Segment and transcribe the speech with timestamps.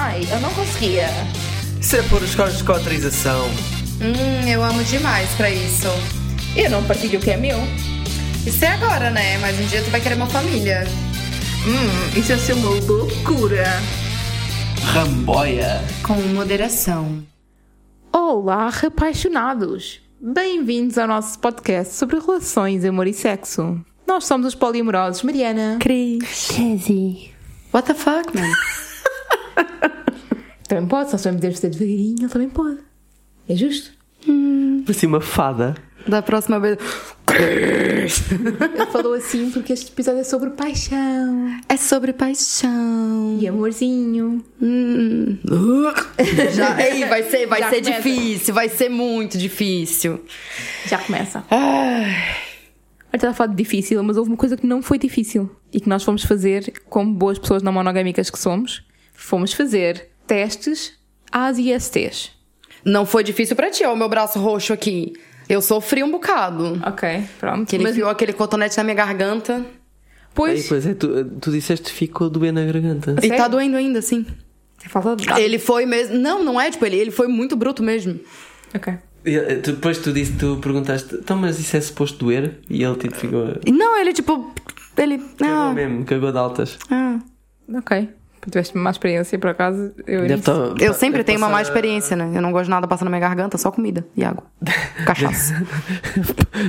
[0.00, 1.08] Ai, eu não conseguia.
[1.80, 3.48] Isso é por escolas com autorização.
[4.00, 5.88] Hum, eu amo demais pra isso.
[6.54, 7.58] Eu não partilho o que é meu.
[8.46, 9.38] Isso é agora, né?
[9.38, 10.84] Mas um dia tu vai querer uma família.
[11.66, 13.64] Hum, isso ia ser uma loucura.
[14.84, 15.82] Ramboia.
[16.06, 17.20] Com moderação.
[18.12, 20.00] Olá, apaixonados!
[20.20, 23.84] Bem-vindos ao nosso podcast sobre relações, amor e sexo.
[24.06, 25.78] Nós somos os poliamorosos Mariana.
[25.80, 26.22] Cris.
[26.24, 27.32] Chesy.
[27.74, 28.52] What the fuck, man?
[30.68, 32.78] Também pode, só se vamos dizer devagarinho, ele também pode.
[33.48, 33.90] É justo?
[34.84, 35.74] Parecia uma fada.
[36.06, 36.78] Da próxima vez.
[37.30, 43.38] Ele falou assim porque este episódio é sobre paixão É sobre paixão.
[43.40, 44.44] e amorzinho.
[44.60, 45.38] Hum.
[46.54, 48.02] Já, ei, vai ser, vai Já ser começa.
[48.02, 50.20] difícil, vai ser muito difícil.
[50.86, 51.44] Já começa.
[51.50, 52.06] Agora
[53.14, 55.88] estava a falar de difícil, mas houve uma coisa que não foi difícil e que
[55.88, 58.82] nós fomos fazer, como boas pessoas não monogâmicas que somos,
[59.18, 60.92] fomos fazer testes
[61.30, 62.30] às ISTs.
[62.84, 65.12] Não foi difícil pra ti, ó, o meu braço roxo aqui.
[65.48, 66.80] Eu sofri um bocado.
[66.86, 67.68] Ok, pronto.
[67.68, 69.56] Que ele Mas enfiou aquele cotonete na minha garganta.
[69.56, 69.64] Aí,
[70.28, 73.16] depois, pois é, tu, tu disseste que ficou doer na garganta.
[73.18, 73.36] E Sério?
[73.36, 74.24] tá doendo ainda, sim.
[74.88, 76.16] falta de Ele foi mesmo.
[76.16, 76.96] Não, não é tipo ele.
[76.96, 78.20] Ele foi muito bruto mesmo.
[78.74, 78.94] Ok.
[79.24, 82.60] E, eh, Depois tu disse, tu perguntaste, então mas isso é suposto doer?
[82.70, 83.46] E ele tipo ficou.
[83.66, 84.54] Não, ele tipo.
[84.96, 85.18] Ele.
[85.18, 86.78] Cagou Ah, mesmo, cagou de altas.
[86.90, 87.18] ah.
[87.74, 88.08] Ok.
[88.50, 89.92] Tiveste uma má experiência, por acaso.
[90.06, 92.30] Eu Deve tá- Eu sempre deve tenho uma má passar- experiência, né?
[92.34, 94.44] Eu não gosto de nada passando na minha garganta, só comida e água.
[95.06, 95.54] Cachaça.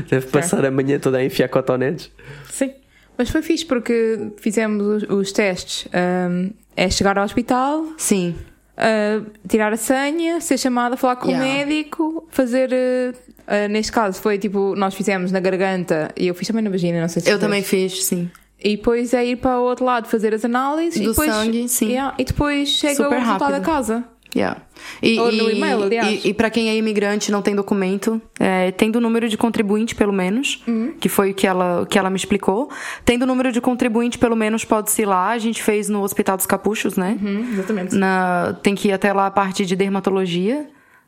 [0.09, 2.11] Deve passar a manhã toda a enfiar cotonetes.
[2.49, 2.71] Sim.
[3.17, 5.87] Mas foi fixe porque fizemos os, os testes.
[5.93, 8.33] Ahm, é chegar ao hospital, Sim.
[8.77, 11.45] ah, tirar a senha, ser chamada, falar com Yeah.
[11.45, 12.69] o médico, fazer.
[12.73, 13.13] ah,
[13.47, 17.01] ah, neste caso foi tipo, nós fizemos na garganta e eu fiz também na vagina,
[17.01, 18.29] não sei se Eu também fiz, sim.
[18.63, 21.67] E depois é ir para o outro lado fazer as análises e Do depois, sangue,
[21.69, 21.89] sim.
[21.91, 23.55] Yeah, e depois chega Super o resultado rápido.
[23.55, 24.03] a casa.
[24.35, 24.61] Yeah.
[25.01, 26.23] E, Ou no e- e-mail, aliás.
[26.23, 29.35] E, e para quem é imigrante e não tem documento, é, tendo o número de
[29.35, 30.93] contribuinte, pelo menos, Uhum.
[30.99, 32.69] que foi o que ela, que ela me explicou.
[33.03, 35.29] Tendo o número de contribuinte, pelo menos, pode-se ir lá.
[35.29, 37.17] A gente fez no Hospital dos Capuchos, né?
[37.19, 37.95] Hum, exatamente.
[37.95, 40.67] Na, tem que ir até lá a parte de dermatologia.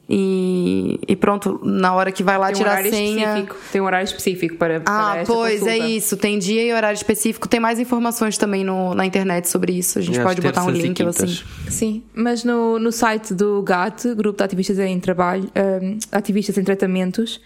[0.09, 3.27] E, e pronto, na hora que vai lá Tem um tirar a horário senha.
[3.29, 3.57] específico.
[3.71, 5.71] Tem um horário específico para, para Ah, esta pois, consulta.
[5.83, 6.17] é isso.
[6.17, 7.47] Tem dia e horário específico.
[7.47, 9.99] Tem mais informações também no, na internet sobre isso.
[9.99, 11.39] A gente E pode botar um link ou assim.
[11.69, 16.63] Sim, mas no, no site do GAT, Grupo de Ativistas em Trabalho, ahm, Ativistas em
[16.63, 17.39] Tratamentos,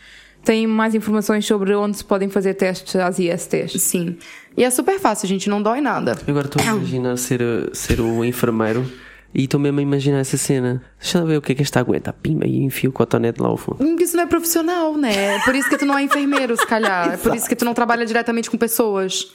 [0.43, 3.79] tem mais informações sobre onde se podem fazer testes às ISTs.
[3.81, 4.17] Sim.
[4.57, 5.49] E é super fácil, gente.
[5.49, 6.17] Não dói nada.
[6.27, 7.41] Agora estou a imaginar ser,
[7.73, 8.85] ser o enfermeiro
[9.35, 10.81] e estou mesmo a imaginar essa cena.
[10.99, 12.13] Deixa eu ver o que é que esta aguenta.
[12.13, 13.83] Pima e enfio o cotonete lá ao fundo.
[13.83, 15.35] Hum, Isso não é profissional, né?
[15.35, 17.13] É por isso que tu não é enfermeiro, se calhar.
[17.13, 19.27] É por isso que tu não trabalha diretamente com pessoas.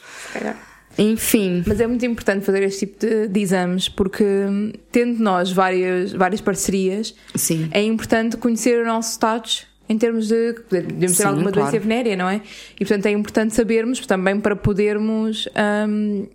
[0.97, 1.63] Enfim.
[1.65, 6.11] Mas é muito importante fazer este tipo de, de exames porque, hum, tendo nós várias,
[6.13, 7.69] várias parcerias, Sim.
[7.71, 10.53] é importante conhecer o nosso status em termos de.
[10.69, 11.69] Podemos ter alguma claro.
[11.69, 12.41] doença venérea, não é?
[12.75, 15.47] E portanto é importante sabermos também para podermos.
[15.87, 16.27] hum,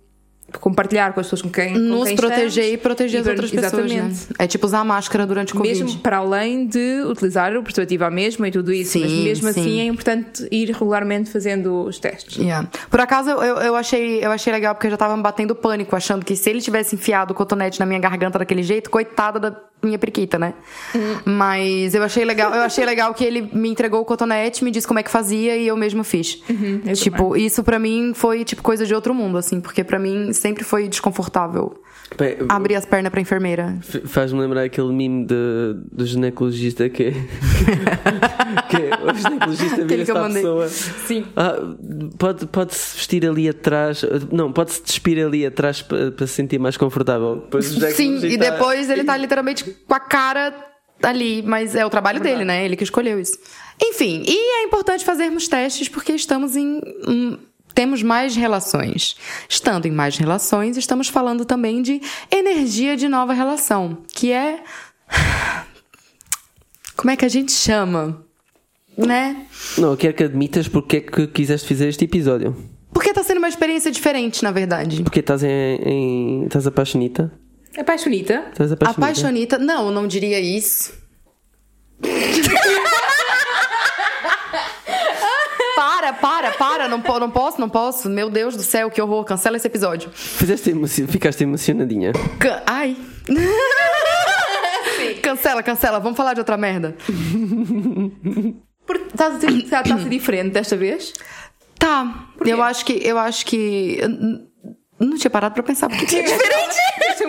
[0.59, 2.73] compartilhar com as pessoas com quem com Nos quem proteger estamos.
[2.73, 4.15] e proteger E as para- outras pessoas, exatamente.
[4.29, 4.35] né?
[4.39, 5.83] É tipo usar máscara durante o Covid.
[5.83, 9.53] Mesmo para além de utilizar o preservativo à mesma e tudo isso, mas Sim, mesmo
[9.53, 9.59] sim.
[9.61, 12.37] assim é importante ir regularmente fazendo os testes.
[12.37, 12.67] Yeah.
[12.89, 15.95] Por acaso eu, eu, achei, eu achei legal porque eu já tava me batendo pânico,
[15.95, 19.55] achando que se ele tivesse enfiado o cotonete na minha garganta daquele jeito, coitada da
[19.83, 20.53] minha periquita, né?
[21.25, 24.87] Mas eu achei legal, eu achei legal que ele me entregou o cotonete, me disse
[24.87, 26.41] como é que fazia e eu mesmo fiz.
[26.85, 30.33] eu tipo, isso pra mim foi tipo coisa de outro mundo, assim, porque pra mim
[30.47, 31.81] sempre foi desconfortável
[32.17, 33.77] Bem, abrir as pernas pra enfermeira.
[33.81, 35.35] f- Faz-me lembrar aquele mime de,
[35.91, 37.11] do ginecologista que,
[38.69, 40.41] que o ginecologista vira para a mandei.
[40.41, 40.69] pessoa.
[40.69, 41.25] Sim.
[41.35, 41.55] Ah,
[42.17, 46.77] pode, pode-se vestir ali atrás, não, pode-se despir ali atrás para, para se sentir mais
[46.77, 47.45] confortável.
[47.93, 50.53] Sim, e depois ele tá literalmente com a cara
[51.03, 52.63] ali, mas é o trabalho dele, né?
[52.65, 53.37] Ele que escolheu isso.
[53.83, 56.81] Enfim, e é importante fazermos testes porque estamos em.
[57.77, 59.15] Temos mais relações.
[59.47, 62.01] Estando em mais relações, estamos falando também de
[62.31, 64.63] energia de nova relação, que é.
[66.95, 68.25] Como é que a gente chama?
[68.97, 69.45] Né?
[69.77, 72.55] Não, eu quero que admitas porque é que quiseste fazer este episódio.
[72.91, 75.03] Porque tá sendo uma experiência diferente, na verdade.
[75.03, 77.31] Porque estás em, em- estás apaixonita?
[77.77, 78.47] Apaixonita.
[78.53, 79.01] Estás apaixonita?
[79.05, 79.57] Apaixonita.
[79.59, 80.93] Não, eu não diria isso.
[86.13, 86.87] para, para, para.
[86.87, 88.09] Não, não posso, não posso.
[88.09, 89.23] Meu Deus do céu, que horror.
[89.25, 90.09] Cancela esse episódio.
[90.13, 90.71] Fizeste
[91.07, 92.11] ficaste emocionadinha.
[92.39, 92.95] Ca- Ai.
[95.21, 95.99] cancela, cancela.
[95.99, 96.95] Vamos falar de outra merda.
[98.85, 99.39] Por- está a
[99.99, 101.13] ser diferente desta vez?
[101.77, 102.27] Tá.
[102.45, 102.93] Eu acho que.
[103.05, 103.97] Eu acho que.
[103.99, 104.09] eu
[104.99, 106.75] Não tinha parado pra pensar porque tinha diferente.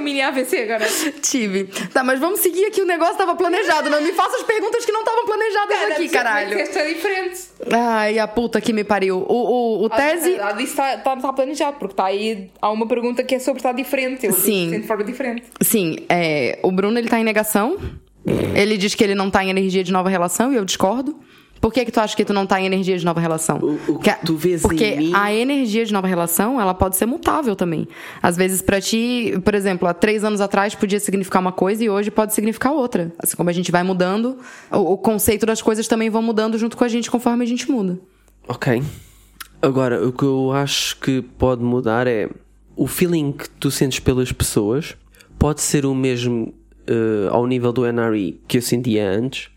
[0.08, 0.86] Mini AVC agora.
[1.20, 1.64] Tive.
[1.92, 2.80] Tá, mas vamos seguir aqui.
[2.80, 3.90] O negócio tava planejado.
[3.90, 6.56] Não me faça as perguntas que não estavam planejadas aqui, caralho.
[6.56, 7.40] Mas é diferente.
[7.72, 9.18] Ai, a puta que me pariu.
[9.18, 10.38] O, o, o tese.
[10.40, 12.50] Ah, Isso está tá, tá planejado, porque está aí.
[12.60, 14.26] Há uma pergunta que é sobre estar diferente.
[14.26, 14.70] Eu Sim.
[14.70, 15.44] de forma diferente.
[15.60, 17.78] Sim, é, o Bruno ele tá em negação.
[18.54, 21.18] Ele diz que ele não tá em energia de nova relação e eu discordo.
[21.60, 23.58] Por que que tu acha que tu não tá em energia de nova relação?
[23.58, 26.96] O- o que tu vês em Porque mim- a energia de nova relação, ela pode
[26.96, 27.86] ser mutável também.
[28.22, 31.90] Às vezes pra ti, por exemplo, há três anos atrás podia significar uma coisa e
[31.90, 33.12] hoje pode significar outra.
[33.18, 34.38] Assim como a gente vai mudando,
[34.70, 37.70] o, o conceito das coisas também vão mudando junto com a gente conforme a gente
[37.70, 37.98] muda.
[38.46, 38.82] Ok.
[39.60, 42.28] Agora, o que eu acho que pode mudar é
[42.76, 44.96] o feeling que tu sentes pelas pessoas
[45.38, 46.54] pode ser o mesmo
[46.86, 49.50] eh, ao nível do NRI que eu sentia antes,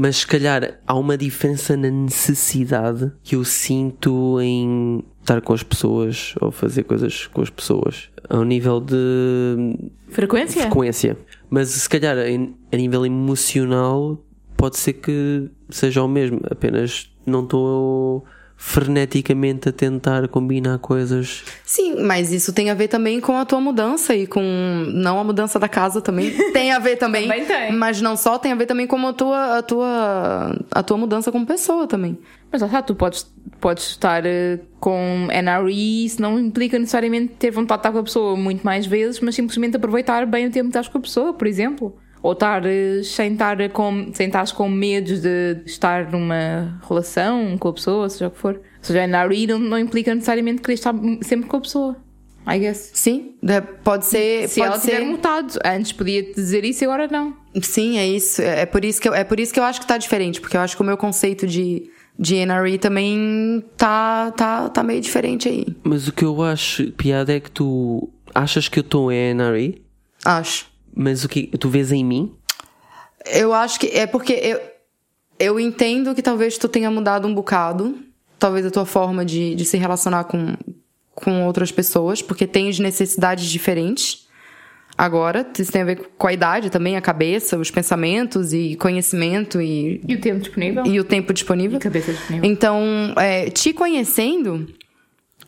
[0.00, 5.64] mas se calhar há uma diferença na necessidade que eu sinto em estar com as
[5.64, 9.76] pessoas ou fazer coisas com as pessoas ao nível de
[10.08, 10.62] Frequência?
[10.62, 11.18] frequência.
[11.50, 14.24] Mas se calhar a nível emocional
[14.56, 18.24] pode ser que seja o mesmo, apenas não estou
[18.60, 21.44] freneticamente a tentar combinar coisas.
[21.64, 24.42] Sim, mas isso tem a ver também com a tua mudança e com.
[24.92, 26.32] Não a mudança da casa também.
[26.52, 27.28] Tem a ver também.
[27.28, 27.72] Também tem.
[27.72, 31.30] Mas não só, tem a ver também com a tua, a tua, a tua mudança
[31.30, 32.18] como pessoa também.
[32.50, 37.52] Mas lá está, tu podes, podes estar eh, com NRI, isso não implica necessariamente ter
[37.52, 40.64] vontade de estar com a pessoa muito mais vezes, mas simplesmente aproveitar bem o tempo
[40.64, 41.96] que estás com a pessoa, por exemplo.
[42.22, 47.68] Ou estar eh, sem estar com, sem estar com medos de estar numa relação com
[47.68, 48.54] a pessoa, seja o que for.
[48.54, 51.96] Ou seja, NRI não, não implica necessariamente querer estar sempre com a pessoa.
[52.46, 52.90] I guess.
[52.94, 53.34] Sim,
[53.84, 54.48] pode ser.
[54.48, 54.90] Se pode ela ser...
[54.92, 57.36] tiver mutado, antes podia dizer isso e agora não.
[57.60, 58.40] Sim, é isso.
[58.40, 60.40] É é por isso, que eu, é por isso que eu acho que tá diferente,
[60.40, 65.00] porque eu acho que o meu conceito de, de NRE também tá, tá, tá meio
[65.00, 65.66] diferente aí.
[65.84, 69.82] Mas o que eu acho piada é que tu achas que eu estou em NRE,
[70.24, 70.67] Acho.
[70.98, 72.32] Mas o que tu vês em mim?
[73.32, 74.60] Eu acho que é porque eu,
[75.38, 77.96] eu entendo que talvez tu tenha mudado um bocado,
[78.38, 80.56] talvez a tua forma de, de se relacionar com,
[81.14, 84.26] com outras pessoas, porque tens necessidades diferentes.
[84.96, 89.60] Agora, isso tem a ver com a idade também, a cabeça, os pensamentos e conhecimento
[89.62, 90.84] e, E o tempo disponível?
[90.84, 91.78] e o tempo disponível.
[91.78, 92.50] E cabeça disponível.
[92.50, 94.66] Então, é, te conhecendo,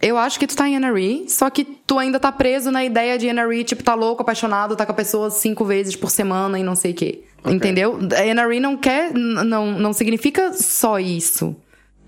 [0.01, 3.19] eu acho que tu tá em NRE, só que tu ainda tá preso na ideia
[3.19, 6.63] de NRE, tipo, tá louco, apaixonado, tá com a pessoa cinco vezes por semana e
[6.63, 7.25] não sei o quê.
[7.45, 7.99] Entendeu?
[7.99, 11.55] NRE não quer, não, não significa só isso.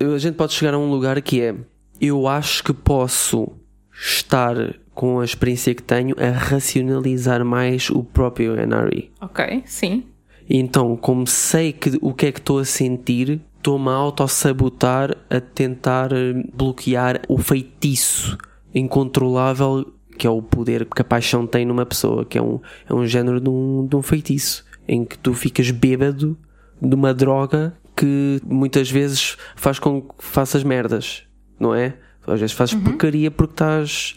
[0.01, 1.55] A gente pode chegar a um lugar que é
[2.01, 3.49] eu acho que posso
[3.93, 4.57] estar
[4.95, 9.11] com a experiência que tenho a racionalizar mais o próprio NRE.
[9.21, 10.05] Ok, sim.
[10.51, 15.41] Então, como sei que o que é que estou a sentir, estou-me a auto-sabotar a
[15.41, 18.37] tentar eh, bloquear o feitiço
[18.75, 19.87] incontrolável
[20.19, 23.07] que é o poder que a paixão tem numa pessoa, que é um, é um
[23.07, 26.37] género de um, de um feitiço, em que tu ficas bêbado
[26.81, 31.23] de uma droga que muitas vezes faz com que faças merdas,
[31.59, 31.97] não é?
[32.27, 34.17] Às vezes fazes porcaria porque estás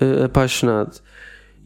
[0.00, 1.00] eh, apaixonado.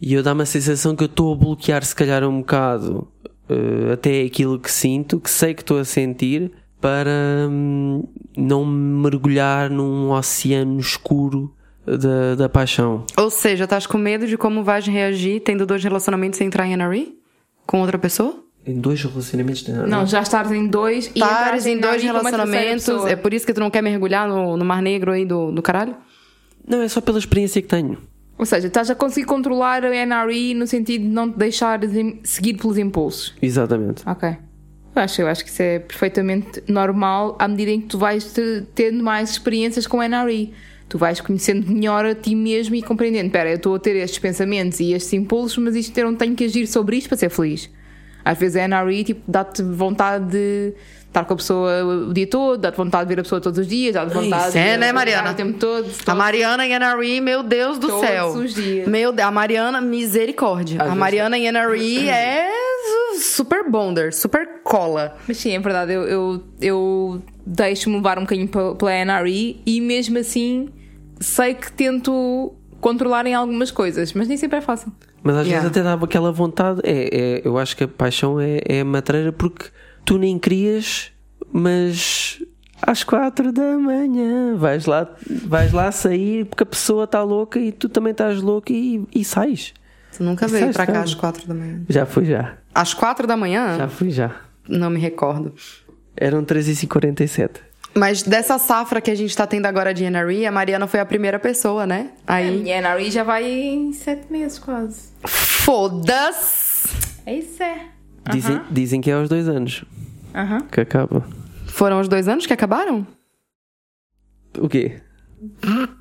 [0.00, 3.08] E eu dá-me a sensação que eu estou a bloquear, se calhar, um bocado
[3.48, 6.52] eh, até aquilo que sinto, que sei que estou a sentir,
[6.84, 8.04] para hum,
[8.36, 11.50] não mergulhar num oceano escuro
[11.86, 13.06] da, da paixão.
[13.16, 16.76] Ou seja, estás com medo de como vais reagir tendo dois relacionamentos sem entrar em
[16.76, 17.18] NRE?
[17.66, 18.44] Com outra pessoa?
[18.66, 23.06] Em dois relacionamentos de Não, já estás em dois e Estares entrares em dois relacionamentos,
[23.06, 25.62] é por isso que tu não quer mergulhar no, no mar negro aí do, do
[25.62, 25.96] caralho?
[26.68, 27.96] Não, é só pela experiência que tenho.
[28.36, 32.20] Ou seja, estás a conseguir controlar a NRI no sentido de não te deixar im-
[32.24, 33.32] seguir pelos impulsos.
[33.40, 34.02] Exatamente.
[34.06, 34.36] Ok.
[34.96, 38.32] Eu acho, eu acho que isso é perfeitamente normal à medida em que tu vais
[38.32, 40.52] te- tendo mais experiências com a NRI.
[40.88, 43.26] Tu vais conhecendo melhor a ti mesmo e compreendendo.
[43.26, 46.36] Espera, eu estou a ter estes pensamentos e estes impulsos, mas isto eu não tenho
[46.36, 47.68] que agir sobre isto para ser feliz.
[48.24, 50.72] Às vezes a NRI tipo, dá-te vontade de
[51.08, 53.66] estar com a pessoa o dia todo, dá-te vontade de ver a pessoa todos os
[53.66, 55.32] dias, dá-te vontade Isso é, de né, Mariana?
[55.32, 55.86] o tempo todo.
[56.06, 58.28] A Mariana em NRE, meu Deus do Todos céu.
[58.28, 58.86] os dias.
[58.88, 60.80] Meu a Mariana, misericórdia.
[60.80, 62.63] a vezes- Mariana em NRE é su-
[63.18, 65.16] super bonder, super cola.
[65.28, 69.80] Mas sim, é verdade, eu, eu, eu deixo-me levar um bocadinho pe- pela NRE e
[69.80, 70.68] mesmo assim
[71.20, 74.92] sei que tento controlar em algumas coisas, mas nem sempre é fácil.
[75.22, 75.62] Mas às Yeah.
[75.68, 76.80] vezes até dá aquela vontade.
[76.84, 79.66] É, é- eu acho que a paixão é, é a matreira porque
[80.04, 81.10] tu nem querias,
[81.50, 82.42] mas
[82.82, 85.08] às quatro da manhã vais lá,
[85.46, 89.24] vais lá sair porque a pessoa está louca e tu também estás louca e, e
[89.24, 89.72] sais.
[90.14, 91.82] Tu nunca veio pra cá às quatro da manhã.
[91.88, 92.58] Já fui já.
[92.74, 93.76] Às quatro da manhã?
[93.78, 94.34] Já fui já.
[94.68, 95.54] Não me recordo.
[96.16, 97.50] Eram 3h47.
[97.94, 101.06] Mas dessa safra que a gente tá tendo agora de NRE, a Mariana foi a
[101.06, 102.10] primeira pessoa, né?
[102.26, 102.50] A Aí.
[102.62, 105.10] minha NRE já vai em sete meses quase.
[105.24, 106.88] Foda-se!
[107.24, 107.86] É isso, é.
[108.30, 109.84] Dizem, dizem que é aos dois anos
[110.34, 110.62] Aham.
[110.62, 111.24] que acaba.
[111.66, 113.06] Foram os dois anos que acabaram?
[114.58, 115.00] O quê?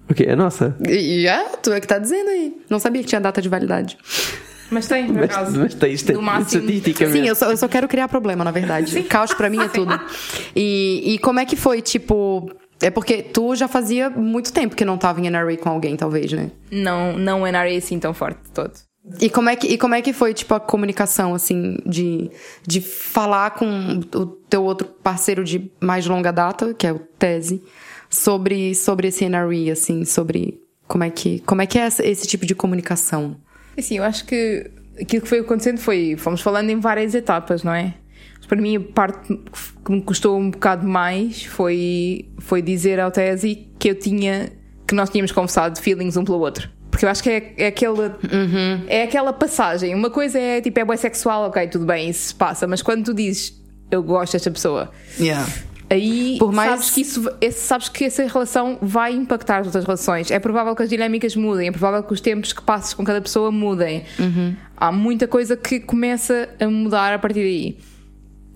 [0.10, 0.26] O quê?
[0.30, 0.76] É nossa?
[0.88, 2.62] E é, tu é que tá dizendo aí.
[2.70, 3.98] Não sabia que tinha data de validade.
[4.74, 5.60] Mas tem, por Mas, acaso.
[5.60, 7.20] mas tens máximo- estatisticamente.
[7.22, 9.04] Sim, eu só, eu só quero criar problema, na verdade.
[9.04, 10.00] Caos pra mim é tudo.
[10.56, 12.50] E, e como é que foi, tipo.
[12.82, 16.32] É porque tu já fazia muito tempo que não tava em NRA com alguém, talvez,
[16.34, 16.52] né?
[16.70, 18.74] Não, não é NRA assim tão forte todo.
[19.22, 22.30] E como é que, e como é que foi, tipo, a comunicação, assim, de,
[22.66, 27.62] de falar com o teu outro parceiro de mais longa data, que é o Tese,
[28.10, 32.28] sobre, sobre esse NRE, assim, sobre como é que, como é, que é esse, esse
[32.28, 33.36] tipo de comunicação?
[33.78, 36.16] Assim, eu acho que aquilo que foi acontecendo foi.
[36.18, 37.94] Fomos falando em várias etapas, não é?
[38.38, 39.40] Mas para mim, a parte
[39.86, 44.52] que me custou um bocado mais foi, foi dizer ao Tesi que eu tinha.
[44.88, 46.70] que nós tínhamos conversado feelings um pelo outro.
[46.92, 48.20] Porque eu acho que é, é aquela.
[48.88, 49.96] É aquela passagem.
[49.96, 52.68] Uma coisa é tipo, é sexual, ok, tudo bem, isso se passa.
[52.68, 55.48] Mas quando tu dizes eu gosto desta pessoa, Yeah.
[55.94, 59.84] Aí Por mais- sabes, que isso, esse- sabes que essa relação vai impactar as outras
[59.86, 60.32] relações.
[60.32, 63.22] É provável que as dinâmicas mudem, é provável que os tempos que passas com cada
[63.22, 64.04] pessoa mudem.
[64.20, 64.56] Uhum.
[64.76, 67.78] Há muita coisa que começa a mudar a partir daí.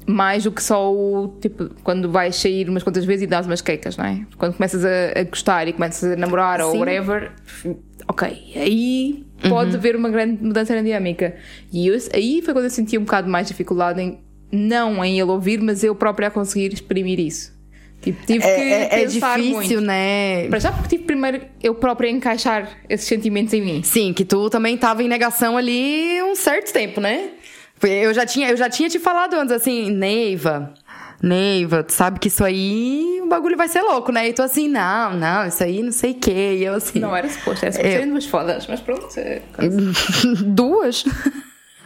[0.10, 3.60] Mais do que só o tipo, quando vais sair umas quantas vezes e dás umas
[3.60, 4.26] quecas, não é?
[4.38, 6.78] Quando começas a, a gostar e começas a namorar ou Sim.
[6.80, 7.32] whatever,
[8.08, 11.36] ok, aí pode haver uma grande mudança na dinâmica.
[11.74, 14.18] E eu- aí foi quando eu senti um bocado mais dificuldade em,
[14.52, 17.56] não em ele ouvir, mas eu própria a conseguir exprimir isso.
[18.02, 19.82] Tipo, tive que É, é, é pensar difícil, muito.
[19.82, 20.48] né?
[20.50, 23.82] Para já porque tive primeiro eu própria a encaixar esses sentimentos em mim.
[23.84, 27.32] Sim, que tu também tava em negação ali um certo tempo, né?
[27.84, 30.74] Eu já tinha, eu já tinha te falado antes, assim, Neiva,
[31.22, 34.30] Neiva, tu sabe que isso aí, o bagulho vai ser louco, né?
[34.30, 36.58] E tu assim, não, não, isso aí não sei o quê.
[36.60, 39.08] E eu assim, Não era suposto, era suposto Eu- duas fodas, mas pronto.
[39.18, 39.42] é-
[40.46, 41.04] duas?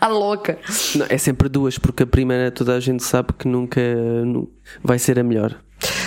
[0.01, 0.57] A louca.
[0.95, 3.79] Não, é sempre duas, porque a primeira toda a gente sabe que nunca
[4.25, 4.51] nu-
[4.83, 5.55] vai ser a melhor.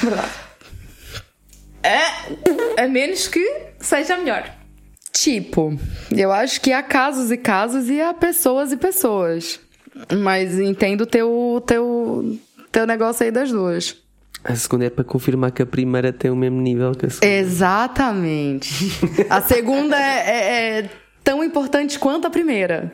[0.02, 0.28] Verdade.
[2.76, 3.40] A, a menos que
[3.78, 4.50] seja melhor.
[5.12, 5.78] Tipo,
[6.10, 9.60] eu acho que há casos e casos e há pessoas e pessoas.
[10.22, 12.36] Mas entendo teu, teu,
[12.72, 13.96] teu negócio aí das duas.
[14.42, 17.32] A segunda é para confirmar que a primeira tem o mesmo nível que a segunda.
[17.32, 18.74] Exatamente.
[19.30, 20.90] A segunda é, é- é
[21.22, 22.92] tão importante quanto a primeira.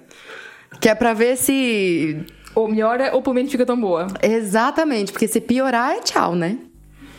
[0.81, 2.25] Que é pra ver se.
[2.55, 4.09] Ou melhora, ou pelo menos fica tão boa.
[4.23, 6.59] Exatamente, porque se piorar é tchau, né?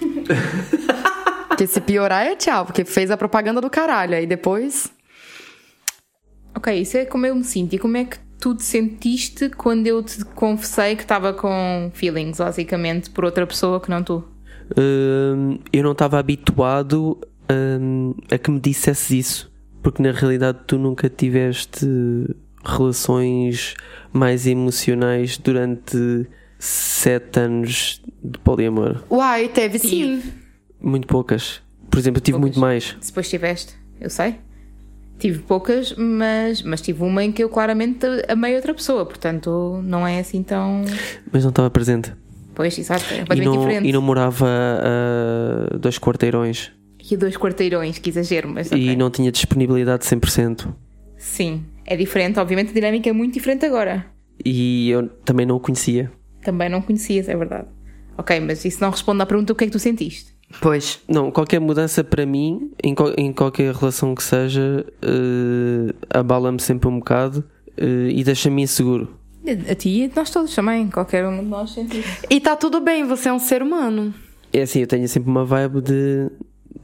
[1.48, 4.15] porque se piorar é tchau, porque fez a propaganda do caralho.
[4.15, 4.91] Aí depois.
[6.56, 7.74] Ok, isso é como eu me sinto.
[7.74, 12.39] E como é que tu te sentiste quando eu te confessei que estava com feelings,
[12.39, 14.24] basicamente, por outra pessoa que não tu?
[14.77, 17.18] Hum, eu não estava habituado
[17.80, 19.51] hum, a que me dissesses isso,
[19.84, 21.86] porque na realidade tu nunca tiveste
[22.63, 23.74] relações
[24.13, 26.27] mais emocionais durante
[26.60, 29.03] sete anos de poliamor.
[29.10, 30.22] Uai, teve sim.
[30.80, 31.62] Muito poucas.
[31.89, 32.50] Por exemplo, eu tive Poucas.
[32.56, 32.96] muito mais.
[33.01, 34.36] Se depois tiveste, eu sei.
[35.20, 40.08] Tive poucas, mas, mas tive uma em que eu claramente amei outra pessoa, portanto não
[40.08, 40.84] é assim tão.
[41.32, 42.13] Mas não estava presente.
[42.56, 43.88] Pois, exato, é E não, diferente.
[43.88, 46.72] e não morava a dois quarteirões.
[47.10, 48.72] E dois quarteirões, que exagero, mas.
[48.72, 48.96] E ok.
[48.96, 50.74] não tinha disponibilidade 100%.
[51.18, 54.05] Sim, é diferente, obviamente a dinâmica é muito diferente agora.
[54.45, 56.10] E eu também não o conhecia.
[56.41, 57.67] Também não conhecias, é verdade.
[58.17, 60.33] Ok, mas isso não responde à pergunta o que é que tu sentiste.
[60.62, 61.01] Pois.
[61.07, 67.00] Não, qualquer mudança para mim, em, em qualquer relação que seja, eh, abala-me sempre um
[67.00, 67.43] bocado
[67.75, 69.13] eh, e deixa-me inseguro.
[69.69, 72.05] A ti e nós todos também, qualquer um de nós sentimos.
[72.29, 74.13] E tá tudo bem, você é um ser humano.
[74.53, 76.29] É assim, eu tenho sempre uma vibe de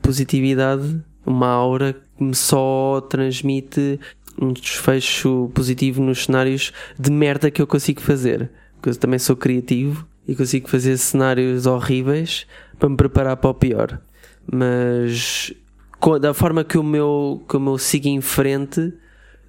[0.02, 4.00] positividade, uma aura que me só transmite
[4.42, 8.50] um desfecho positivo nos cenários de merda que eu consigo fazer.
[8.76, 12.46] Porque eu também sou criativo e consigo fazer cenários horríveis
[12.78, 14.00] para me preparar para o pior.
[14.52, 15.54] Mas
[16.22, 18.94] da forma que o meu, que o meu sigo em frente,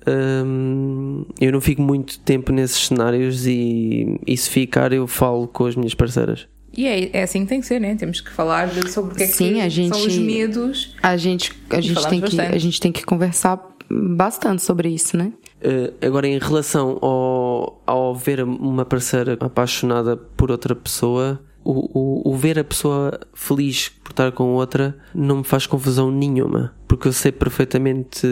[0.07, 5.66] hum, eu não fico muito tempo nesses cenários e, e se ficar eu falo com
[5.66, 6.47] as minhas parceiras.
[6.76, 7.95] E é, é assim que tem que ser, né?
[7.97, 10.95] Temos que falar sobre o que é Sim, que a gente- são os medos.
[11.02, 13.57] A gente, a gente, tem que, a gente tem que conversar
[13.90, 15.33] bastante sobre isso, né?
[15.62, 22.33] Uh, agora, em relação ao, ao ver uma parceira apaixonada por outra pessoa, o, o,
[22.33, 27.09] o ver a pessoa feliz por estar com outra não me faz confusão nenhuma, porque
[27.09, 28.26] eu sei perfeitamente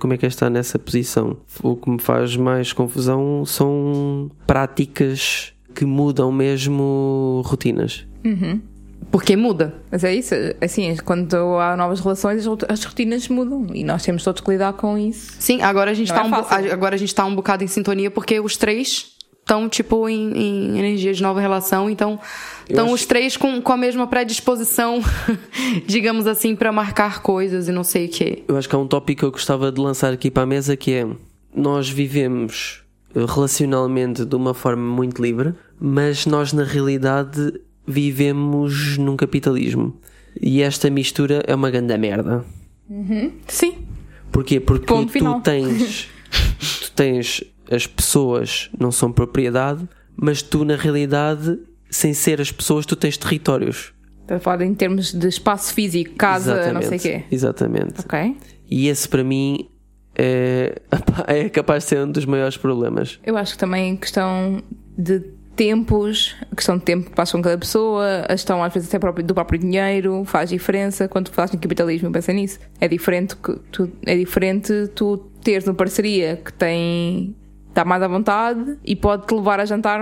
[0.00, 1.36] como é que é estar nessa posição.
[1.62, 8.06] O que me faz mais confusão são práticas que mudam mesmo rotinas.
[9.10, 9.74] Porque muda.
[9.90, 14.22] Mas é isso, assim, quando há novas relações, as- as rotinas mudam e nós temos
[14.22, 15.32] todos que lidar com isso.
[15.38, 17.64] Sim, agora a gente, Não tá é um, bo- agora a gente tá um bocado
[17.64, 22.20] em sintonia porque os três estão, tipo, em, em energia de nova relação, então
[22.68, 25.00] estão acho- os três com, com a mesma predisposição,
[25.88, 28.44] digamos assim, pra marcar coisas e não sei o quê.
[28.46, 30.76] Eu acho que há um tópico que eu gostava de lançar aqui para a mesa
[30.76, 31.06] que é
[31.52, 32.84] nós vivemos
[33.26, 37.54] relacionalmente de uma forma muito livre, mas nós na realidade
[37.90, 39.96] vivemos num capitalismo.
[40.40, 42.44] E esta mistura é uma grande merda.
[43.46, 43.78] Sim.
[44.32, 44.60] Porquê?
[44.60, 45.40] Porque Ponto tu final.
[45.40, 46.08] tens
[46.82, 52.84] tu tens as pessoas não são propriedade, mas tu na realidade, sem ser as pessoas,
[52.84, 53.92] tu tens territórios.
[54.22, 57.24] Estás a falar em termos de espaço físico, casa, não sei o quê.
[57.30, 58.00] Exatamente.
[58.00, 58.36] Ok.
[58.68, 59.68] E esse para mim
[60.14, 60.80] é,
[61.26, 63.18] é capaz de ser um dos maiores problemas.
[63.24, 64.62] Eu acho que também questão
[64.96, 65.22] de
[65.60, 68.98] tempos, a questão de tempo que passam com cada pessoa, a questão às vezes até
[68.98, 71.06] próprio- do próprio dinheiro faz diferença.
[71.06, 72.58] Quando falas em capitalismo, pensa nisso.
[72.80, 73.36] É diferente
[73.70, 77.36] tu, é diferente tu teres uma parceria que tem
[77.68, 80.00] está mais à vontade e pode te levar a jantar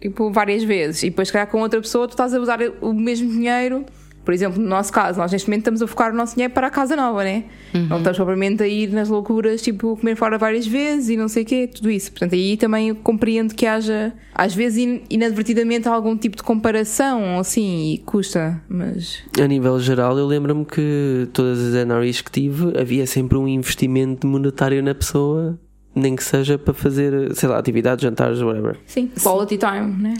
[0.00, 2.94] tipo várias vezes e depois se calhar com outra pessoa tu estás a usar o
[2.94, 3.84] mesmo dinheiro
[4.26, 6.66] por exemplo, no nosso caso, nós neste momento estamos a focar o nosso dinheiro para
[6.66, 7.44] a casa nova, né?
[7.72, 11.44] Não estamos propriamente a ir nas loucuras, tipo, comer fora várias vezes e não sei
[11.44, 12.10] o quê, tudo isso.
[12.10, 17.92] Portanto, aí também compreendo que haja, às vezes, in- inadvertidamente, algum tipo de comparação, assim,
[17.94, 19.22] e custa, mas.
[19.40, 24.26] A nível geral, eu lembro-me que todas as NRIs que tive havia sempre um investimento
[24.26, 25.58] monetário na pessoa,
[25.94, 28.76] nem que seja para fazer, sei lá, atividades, jantares, whatever.
[28.86, 30.14] Sim, quality time, né?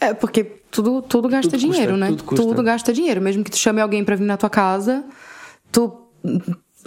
[0.00, 2.08] É, porque tudo, tudo gasta Tudo custa, dinheiro, né?
[2.08, 2.62] tudo custa.
[2.62, 3.20] gasta dinheiro.
[3.20, 5.04] Mesmo que tu chame alguém pra vir na tua casa,
[5.70, 6.06] tu.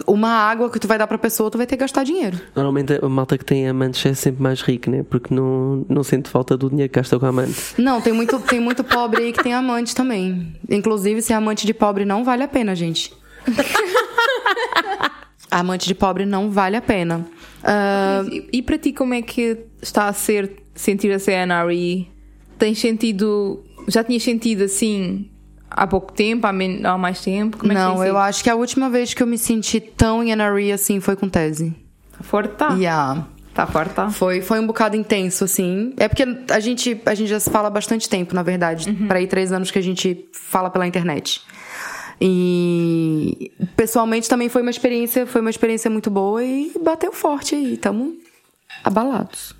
[0.08, 2.36] Uma água que tu vai dar pra pessoa, tu vai ter que gastar dinheiro.
[2.56, 5.04] Normalmente a malta que tem amantes é sempre mais rica, né?
[5.08, 7.54] Porque não, não sente falta do dinheiro que gasta com a amante.
[7.78, 10.52] Não, tem muito, tem muito pobre aí que tem amante também.
[10.68, 13.12] Inclusive, ser amante de pobre não vale a pena, gente.
[15.50, 17.26] amante de pobre não vale a pena.
[17.62, 22.08] Ah, E, e para ti, como é que está a ser sentir a CNRE?
[22.58, 23.62] Tens sentido.
[23.88, 25.30] Já tinhas sentido assim
[25.70, 27.58] há pouco tempo, há, men- há mais tempo?
[27.58, 30.30] Como é não, eu acho que a última vez que eu me senti tão em
[30.34, 31.74] NRE assim foi com tese.
[32.16, 32.68] Tá forte, tá.
[32.74, 33.26] Yeah.
[33.52, 34.08] Tá forte, tá.
[34.10, 35.92] Foi, foi um bocado intenso, assim.
[35.96, 38.92] É porque a gente, a gente já se fala há bastante tempo, na verdade.
[39.06, 41.40] Pra aí três anos que a gente fala pela internet.
[42.20, 47.74] E pessoalmente também foi uma experiência, foi uma experiência muito boa e bateu forte aí.
[47.74, 48.14] Estamos
[48.82, 49.54] abalados.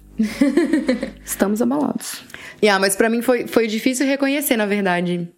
[1.24, 2.22] Estamos abalados.
[2.64, 5.28] Yeah, mas pra mim foi, foi difícil reconhecer, na verdade.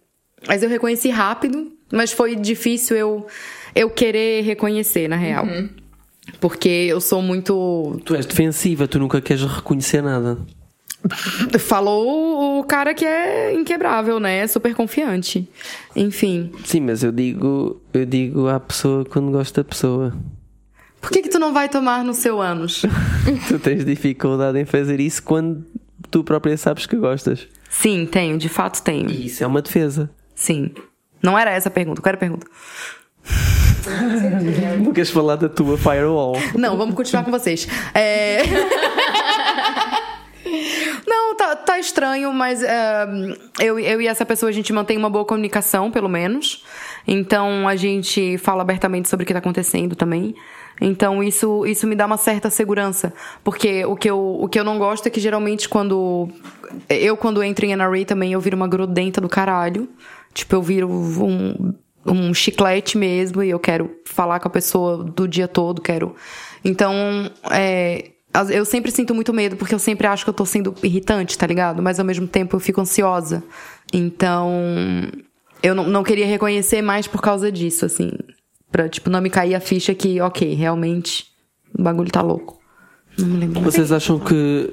[0.47, 3.27] Mas eu reconheci rápido, mas foi difícil eu,
[3.75, 5.45] eu querer reconhecer, na real.
[6.39, 10.37] Porque eu sou muito Tu és defensiva, tu nunca queres reconhecer nada.
[11.59, 14.37] Falou o cara que é inquebrável, né?
[14.37, 15.49] É super confiante.
[15.97, 16.53] Enfim.
[16.63, 20.15] Sim, mas eu digo, eu digo à pessoa quando gosto da pessoa.
[21.01, 22.83] Por que, que tu não vai tomar no seu ânus?
[23.49, 25.65] tu tens dificuldade em fazer isso quando
[26.09, 27.47] tu própria sabes que gostas.
[27.69, 29.09] Sim, tenho, de fato tenho.
[29.09, 30.09] E isso é uma defesa.
[30.33, 30.71] Sim.
[31.21, 32.47] Não era essa a pergunta, qual era a pergunta?
[34.83, 36.33] Não queres falar da tua firewall.
[36.55, 37.67] Não, vamos continuar com vocês.
[37.93, 38.43] É...
[41.07, 43.07] Não, tá, tá estranho, mas é,
[43.59, 46.63] eu, eu e essa pessoa a gente mantém uma boa comunicação, pelo menos.
[47.07, 50.35] Então a gente fala abertamente sobre o que tá acontecendo também.
[50.79, 53.13] Então isso, isso me dá uma certa segurança.
[53.43, 56.29] Porque o que, eu, o que eu não gosto é que geralmente quando.
[56.89, 59.89] Eu, quando entro em NRA também, eu viro uma grudenta do caralho.
[60.33, 61.73] Tipo, eu viro um,
[62.05, 66.15] um chiclete mesmo e eu quero falar com a pessoa do dia todo, quero.
[66.63, 66.93] Então,
[67.49, 68.11] é,
[68.49, 71.47] eu sempre sinto muito medo porque eu sempre acho que eu tô sendo irritante, tá
[71.47, 71.81] ligado?
[71.81, 73.43] Mas ao mesmo tempo eu fico ansiosa.
[73.91, 74.51] Então,
[75.63, 78.11] eu não, não queria reconhecer mais por causa disso, assim.
[78.71, 81.25] Pra, tipo, não me cair a ficha que, ok, realmente
[81.77, 82.59] o bagulho tá louco.
[83.17, 83.61] Não me lembro.
[83.61, 84.69] Vocês acham que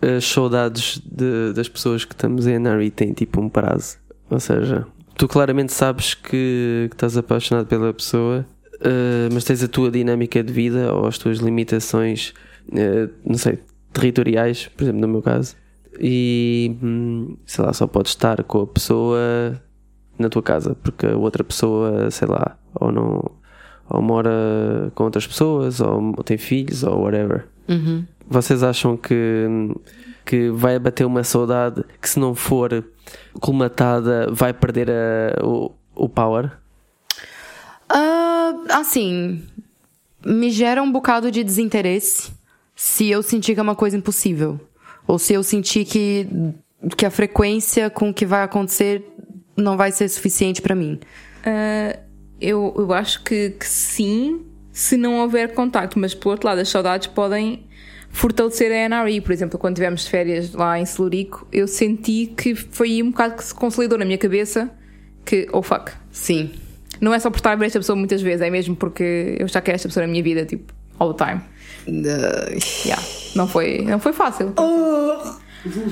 [0.00, 3.96] as saudades de- das pessoas que estamos em NRI têm tipo um prazo?
[4.30, 8.46] Ou seja, tu claramente sabes que, que estás apaixonado pela pessoa,
[8.80, 12.32] eh, mas tens a tua dinâmica de vida ou as tuas limitações,
[12.72, 13.58] eh, não sei,
[13.92, 15.56] territoriais, por exemplo, no meu caso,
[15.98, 19.60] e hum, sei lá, só podes estar com a pessoa
[20.18, 23.30] na tua casa, porque a outra pessoa, sei lá, ou não.
[23.90, 27.46] Ou mora com outras pessoas, ou tem filhos, ou whatever.
[27.68, 28.04] Uhum.
[28.28, 29.46] Vocês acham que,
[30.26, 32.84] que vai bater uma saudade que, se não for
[33.40, 36.50] colmatada, vai perder a- o, o power?
[37.88, 39.42] Ah, assim,
[40.24, 42.30] me gera um bocado de desinteresse
[42.76, 44.60] se eu sentir que é uma coisa impossível.
[45.06, 46.28] Ou se eu sentir que,
[46.96, 49.02] que a frequência com que vai acontecer
[49.58, 51.00] não vai ser suficiente pra mim?
[51.44, 51.98] Uh,
[52.40, 56.68] eu, eu acho que, que sim, se não houver contacto, mas por outro lado, as
[56.68, 57.66] saudades podem
[58.10, 59.20] fortalecer a NRI.
[59.20, 63.36] Por exemplo, quando tivemos férias lá em Celurico, eu senti que foi aí um bocado
[63.36, 64.70] que se consolidou na minha cabeça
[65.24, 65.92] que, oh fuck.
[66.10, 66.52] Sim.
[67.00, 69.46] Não é só por estar a ver esta pessoa muitas vezes, é mesmo porque eu
[69.46, 71.42] já quero esta pessoa na minha vida, tipo, all the time.
[72.84, 73.02] Yeah.
[73.34, 74.52] Não foi, não foi fácil.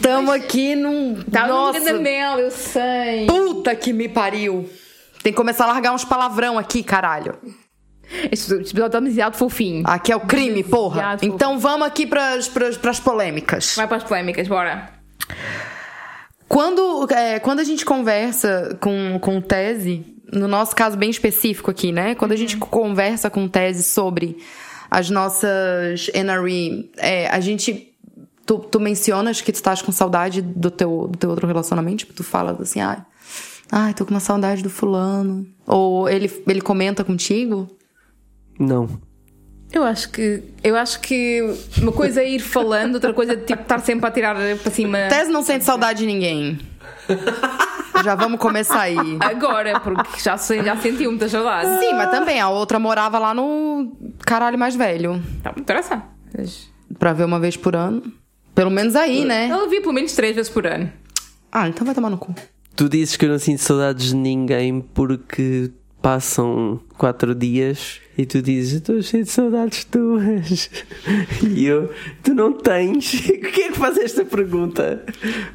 [0.00, 1.22] Tamo aqui num.
[1.24, 3.26] Tava Nossa, eu sei.
[3.26, 4.68] puta que me pariu.
[5.22, 7.36] Tem que começar a largar uns palavrão aqui, caralho.
[8.30, 9.82] Este episódio tá demasiado fofinho.
[9.84, 11.16] Aqui é o crime, porra.
[11.20, 13.74] Então vamos aqui pras, pras, pras polêmicas.
[13.74, 14.90] Vai para as polémicas, bora.
[16.48, 21.90] Quando, é, quando a gente conversa com, com tese, no nosso caso bem específico aqui,
[21.90, 22.14] né?
[22.14, 24.38] Quando a gente conversa com tese sobre
[24.90, 27.92] as nossas NRE, é, a gente.
[28.46, 31.98] Tu, tu mencionas que tu estás com saudade do teu, do teu outro relacionamento?
[31.98, 32.98] Tipo, tu fala assim, ai,
[33.70, 35.46] ai, tô com uma saudade do fulano.
[35.66, 37.68] Ou ele, ele comenta contigo?
[38.58, 38.88] Não.
[39.72, 40.42] Eu acho que.
[40.62, 41.42] Eu acho que
[41.78, 44.98] uma coisa é ir falando, outra coisa é tipo estar sempre a tirar para cima.
[45.08, 46.58] Tese não sente saudade de ninguém.
[48.04, 48.96] Já vamos começar aí.
[49.20, 51.80] Agora, porque já, já sentiu muita saudade.
[51.80, 55.22] Sim, mas também a outra morava lá no caralho mais velho.
[55.42, 55.52] Tá.
[56.36, 58.02] Mas Pra ver uma vez por ano.
[58.56, 59.46] Pelo menos aí, né?
[59.48, 60.90] Ela via pelo menos três vezes por ano.
[61.52, 62.34] Ah, então vai tomar no cu.
[62.74, 65.70] Tu dizes que eu não sinto saudades de ninguém porque
[66.02, 70.70] passam quatro dias e tu dizes estou cheio de saudades tuas.
[71.42, 71.90] E eu,
[72.22, 73.20] tu não tens.
[73.26, 75.04] Porquê é que faz esta pergunta?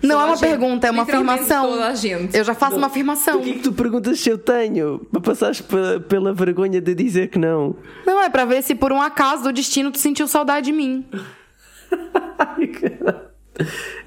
[0.01, 0.49] Não é uma gente.
[0.49, 1.67] pergunta, é uma afirmação.
[1.69, 2.35] toda a gente.
[2.37, 3.35] Eu já faço uma afirmação.
[3.37, 4.99] Porquê é que tu perguntas se eu tenho?
[5.11, 7.75] Para passares pe- pela vergonha de dizer que não.
[8.05, 11.05] Não, é pra ver se por um acaso do destino tu sentiu saudade de mim.
[12.39, 13.31] Ai, caralho.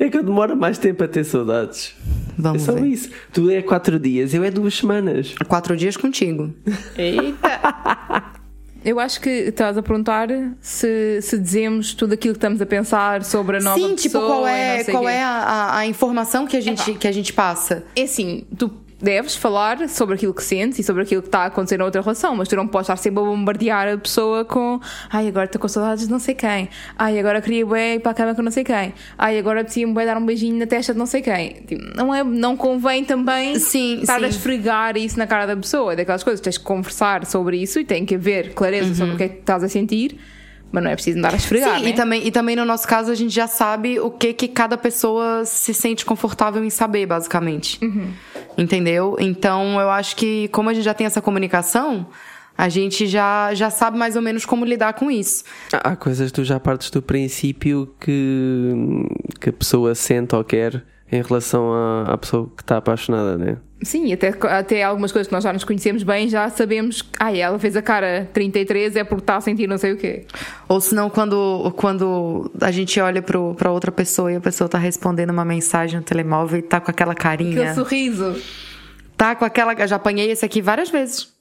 [0.00, 1.94] É que eu demoro mais tempo a ter saudades.
[2.36, 2.86] Vamos é só ver.
[2.86, 3.10] isso.
[3.32, 5.34] Tu é quatro dias, eu é duas semanas.
[5.46, 6.52] Quatro dias contigo.
[6.96, 8.34] Eita!
[8.84, 10.28] Eu acho que estás a perguntar
[10.60, 13.96] se, se dizemos tudo aquilo que estamos a pensar sobre a nova Sim, pessoa.
[13.96, 15.08] tipo, qual é, qual quê.
[15.08, 17.82] é a, a- a informação que a, gente, que a gente passa?
[17.96, 18.70] É assim, tu
[19.04, 22.00] deves falar sobre aquilo que sentes e sobre aquilo que está a acontecer na outra
[22.00, 25.60] relação, mas tu não podes estar sempre a bombardear a pessoa com ai, agora estou
[25.60, 28.42] com saudades de não sei quem, ai, agora queria bué ir para a cama com
[28.42, 31.20] não sei quem, ai, agora apetecia-me bué dar um beijinho na testa de não sei
[31.22, 31.62] quem.
[31.66, 34.24] Tipo, não, é, não convém também Sim, estar sim.
[34.24, 37.78] a esfregar isso na cara da pessoa, é daquelas coisas, tens que conversar sobre isso
[37.78, 40.18] e tem que haver clareza sobre o que é que estás a sentir,
[40.74, 41.78] mas não é preciso andar a esfregar.
[41.78, 41.90] Sim, né?
[41.90, 44.76] e, também, e também no nosso caso a gente já sabe o que que cada
[44.76, 47.78] pessoa se sente confortável em saber, basicamente.
[48.58, 49.16] Entendeu?
[49.20, 52.08] Então eu acho que, como a gente já tem essa comunicação,
[52.58, 55.44] a gente já, já sabe mais ou menos como lidar com isso.
[55.72, 58.72] Há há coisas que tu já partes do princípio que,
[59.40, 63.58] que a pessoa sente ou quer em relação à, à pessoa que está apaixonada, né?
[63.84, 67.36] Sim, até, até algumas coisas que nós já nos conhecemos bem, já sabemos que ah,
[67.36, 70.24] ela fez a cara 33 é porque está a sentir não sei o quê.
[70.68, 74.78] Ou senão, quando, quando a gente olha pro, pra outra pessoa e a pessoa tá
[74.78, 77.22] respondendo uma mensagem no telemóvel e tá com aquela Aquele
[77.54, 77.74] carinha.
[77.74, 78.36] sorriso.
[79.16, 79.74] Tá com aquela.
[79.74, 81.33] Eu já apanhei esse aqui várias vezes.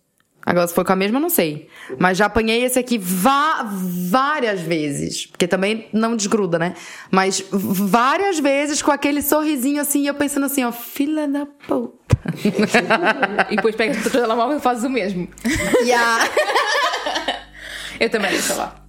[0.46, 1.70] Agora, se foi com a mesma, eu não sei.
[1.98, 5.26] Mas já apanhei esse aqui várias vezes.
[5.26, 6.74] Porque também não desgruda, né?
[7.10, 12.18] Mas várias vezes com aquele sorrisinho assim, e eu pensando assim, ó, filha da puta.
[13.50, 15.28] e depois pegas o telemóvel e fazes o mesmo.
[15.84, 16.30] Yeah.
[18.00, 18.86] Eu também, sei lá.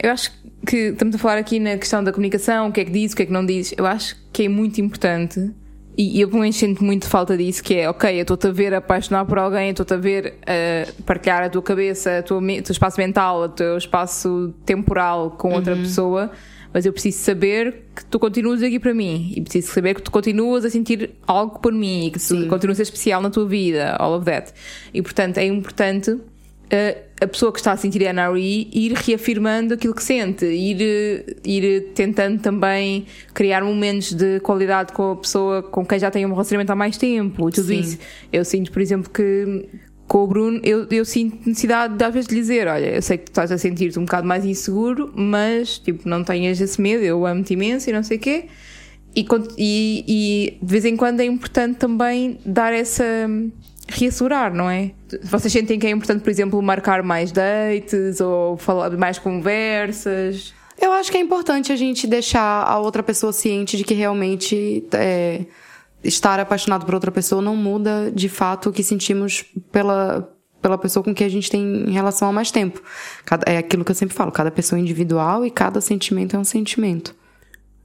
[0.00, 0.30] Eu acho
[0.66, 3.16] que estamos a falar aqui na questão da comunicação, o que é que diz, o
[3.16, 3.74] que é que não diz.
[3.76, 5.50] Eu acho que é muito importante
[6.00, 8.72] e eu pelo menos sinto muito falta disso, que é, ok, eu estou-te a ver
[8.72, 13.00] apaixonar por alguém, eu estou-te a ver a partilhar a tua cabeça, o teu espaço
[13.00, 16.30] mental, o teu espaço temporal com outra pessoa,
[16.72, 19.32] mas eu preciso saber que tu continuas aqui para mim.
[19.34, 22.76] E preciso saber que tu continuas a sentir algo por mim e que tu continuas
[22.76, 24.52] a ser especial na tua vida, all of that.
[24.94, 29.74] E portanto é importante uh, a pessoa que está a sentir a NRE ir reafirmando
[29.74, 35.84] aquilo que sente, ir, ir tentando também criar momentos de qualidade com a pessoa com
[35.84, 37.80] quem já tem um relacionamento há mais tempo tudo Sim.
[37.80, 37.98] isso.
[38.32, 39.68] Eu sinto, por exemplo, que
[40.06, 43.02] com o Bruno eu, eu sinto necessidade de às vezes de lhe dizer: Olha, eu
[43.02, 46.80] sei que tu estás a sentir-te um bocado mais inseguro, mas tipo, não tenhas esse
[46.80, 48.46] medo, eu amo-te imenso e não sei o quê.
[49.14, 49.26] E,
[49.58, 53.04] e, e de vez em quando é importante também dar essa.
[53.88, 54.92] Reassegurar, não é?
[55.24, 60.54] Vocês sentem que é importante, por exemplo, marcar mais dates ou falar mais conversas?
[60.80, 64.86] Eu acho que é importante a gente deixar a outra pessoa ciente de que realmente
[64.92, 65.44] é,
[66.04, 71.02] estar apaixonado por outra pessoa não muda de fato o que sentimos pela, pela pessoa
[71.02, 72.80] com que a gente tem relação há mais tempo.
[73.24, 76.38] Cada- é aquilo que eu sempre falo, cada pessoa é individual e cada sentimento é
[76.38, 77.12] um sentimento.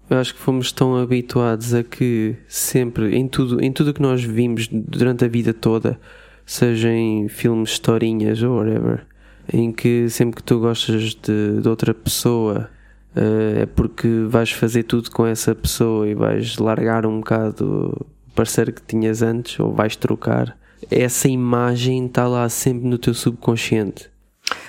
[0.09, 4.23] Eu acho que fomos tão habituados a que sempre, em tudo em tudo que nós
[4.23, 5.99] vimos durante a vida toda,
[6.45, 9.05] seja em filmes, historinhas ou whatever,
[9.51, 12.69] em que sempre que tu gostas de, de outra pessoa
[13.15, 18.31] uh, é porque vais fazer tudo com essa pessoa e vais largar um bocado o
[18.35, 20.57] parceiro que tinhas antes ou vais trocar.
[20.91, 24.11] Essa imagem está lá sempre no teu subconsciente.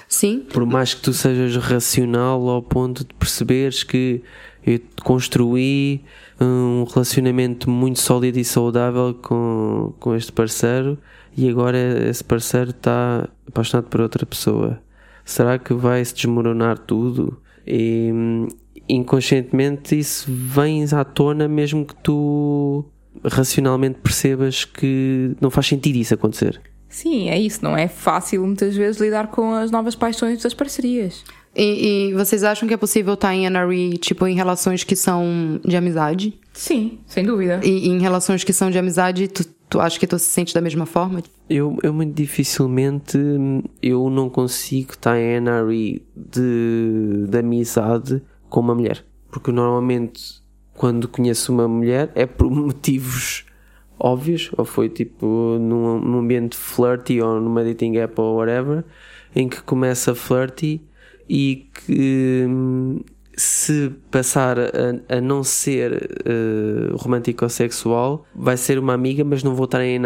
[0.08, 0.46] Sim.
[0.52, 4.22] Por mais que tu sejas racional ao ponto de perceberes que
[4.66, 6.02] eu construí
[6.40, 10.98] um relacionamento muito sólido e saudável com, com este parceiro
[11.36, 14.80] e agora esse parceiro está apaixonado por outra pessoa.
[15.24, 17.40] Será que vai se desmoronar tudo?
[17.66, 18.10] E
[18.88, 22.84] inconscientemente isso vem à tona mesmo que tu
[23.24, 26.60] racionalmente percebas que não faz sentido isso acontecer.
[26.88, 27.62] Sim, é isso.
[27.62, 31.24] Não é fácil muitas vezes lidar com as novas paixões das parcerias.
[31.56, 35.60] E, e vocês acham que é possível estar em NRE, tipo, em relações que são
[35.64, 36.38] de amizade?
[36.52, 37.60] Sim, sem dúvida.
[37.62, 40.52] E, e em relações que são de amizade, tu, tu acha que tu se sente
[40.52, 41.22] da mesma forma?
[41.48, 43.18] Eu, eu muito dificilmente
[43.82, 49.04] eu não consigo estar em NRE de, de amizade com uma mulher.
[49.30, 50.42] Porque normalmente
[50.74, 53.44] quando conheço uma mulher é por motivos
[53.98, 58.84] óbvios, ou foi tipo num, num ambiente flirty ou numa dating app ou whatever,
[59.34, 60.80] em que começa flirty
[61.28, 63.00] e que hum,
[63.36, 65.92] se passar a, a não ser
[66.26, 70.00] uh, romântico ou sexual, vai ser uma amiga, mas não vou estar em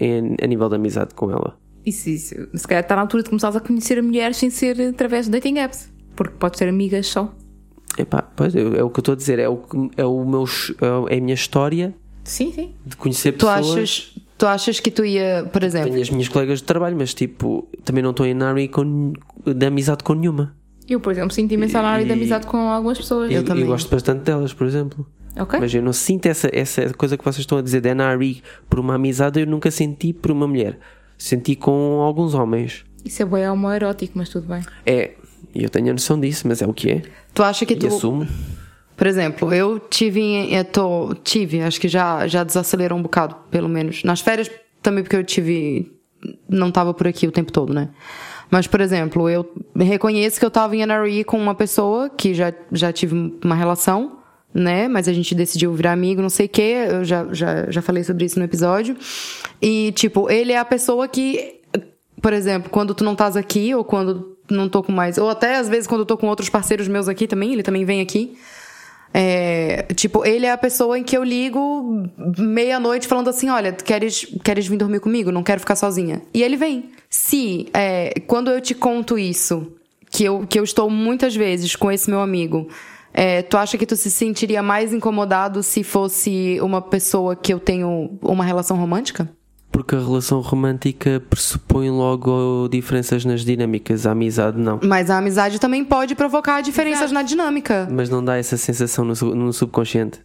[0.00, 1.58] em, a nível de amizade com ela.
[1.84, 2.34] Isso, isso.
[2.54, 5.32] Se calhar está na altura de começar a conhecer a mulher sem ser através de
[5.32, 7.34] dating apps, porque pode ser amigas só.
[7.98, 9.62] Epá, pois é, é o que eu estou a dizer, é o,
[9.96, 10.44] é o meu
[11.08, 12.74] é a minha história Sim, sim.
[12.86, 13.70] de conhecer Tu pessoas.
[13.70, 17.12] achas, tu achas que tu ia, por exemplo, Tenho as minhas colegas de trabalho, mas
[17.12, 19.12] tipo, também não estou em NRE com,
[19.46, 20.56] de amizade com nenhuma.
[20.88, 23.30] Eu, por exemplo, sinto imensa área de amizade com algumas pessoas.
[23.30, 23.64] Eu, também.
[23.64, 25.06] eu gosto bastante delas, por exemplo.
[25.38, 25.60] Ok?
[25.60, 28.80] Mas eu não sinto essa, essa coisa que vocês estão a dizer de NRE por
[28.80, 30.78] uma amizade, eu nunca senti por uma mulher.
[31.18, 32.86] Senti com alguns homens.
[33.04, 34.62] Isso é bem homoerótico, mas tudo bem.
[34.86, 35.12] É,
[35.54, 37.02] e eu tenho a noção disso, mas é o que é.
[37.34, 38.26] tu acha que E tu, assumo.
[39.00, 43.66] Por exemplo, eu tive, eu tô, tive, acho que já, já desacelerou um bocado, pelo
[43.66, 44.04] menos.
[44.04, 44.50] Nas férias
[44.82, 45.90] também porque eu tive,
[46.46, 47.88] não tava por aqui o tempo todo, né?
[48.50, 52.52] Mas, por exemplo, eu reconheço que eu tava em NRE com uma pessoa que já,
[52.70, 54.18] já tive uma relação,
[54.52, 54.86] né?
[54.86, 56.84] Mas a gente decidiu virar amigo, não sei o quê.
[56.90, 58.98] Eu já, já, já falei sobre isso no episódio.
[59.62, 61.62] E, tipo, ele é a pessoa que,
[62.20, 65.16] por exemplo, quando tu não estás aqui, ou quando não tô com mais.
[65.16, 67.86] Ou até às vezes quando eu tô com outros parceiros meus aqui também, ele também
[67.86, 68.36] vem aqui.
[69.12, 74.26] É, tipo, ele é a pessoa em que eu ligo meia-noite falando assim: olha, queres,
[74.44, 75.32] queres vir dormir comigo?
[75.32, 76.22] Não quero ficar sozinha.
[76.32, 76.90] E ele vem.
[77.08, 79.72] Se, é, quando eu te conto isso,
[80.10, 82.68] que eu, que eu estou muitas vezes com esse meu amigo,
[83.12, 87.58] é, tu acha que tu se sentiria mais incomodado se fosse uma pessoa que eu
[87.58, 89.28] tenho uma relação romântica?
[89.80, 94.78] Porque a relação romântica pressupõe logo diferenças nas dinâmicas, a amizade não.
[94.84, 97.88] Mas a amizade também pode provocar diferenças na dinâmica.
[97.90, 100.20] Mas não dá essa sensação no, no subconsciente.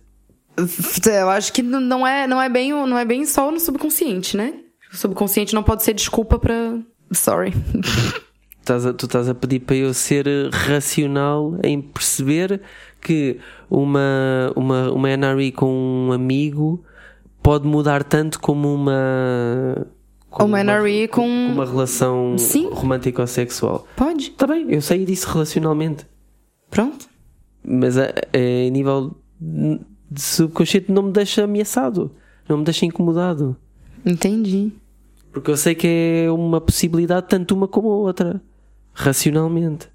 [1.06, 4.54] Eu acho que não é, não é, bem, não é bem só no subconsciente, né?
[4.94, 6.78] O subconsciente não pode ser desculpa pra.
[7.14, 7.54] Sorry.
[8.60, 12.60] Estás a- tu estás a pedir para eu ser racional em perceber
[13.00, 13.38] que
[13.70, 15.72] uma, uma, uma NRE com
[16.08, 16.84] um amigo
[17.46, 19.86] pode mudar tanto como uma.
[20.30, 22.70] como Uma NRE com- uma relação Sim.
[22.72, 23.88] romântica ou sexual.
[23.96, 24.32] Pode.
[24.32, 26.06] Está bem, eu sei disso relacionalmente.
[26.70, 27.08] Pronto.
[27.64, 32.12] Mas a, a nível de subconsciente não me deixa ameaçado,
[32.50, 33.56] não me deixa incomodado.
[34.06, 34.72] Entendi.
[35.32, 35.88] Porque eu sei que
[36.26, 38.42] é uma possibilidade tanto uma como a outra,
[38.94, 39.88] racionalmente.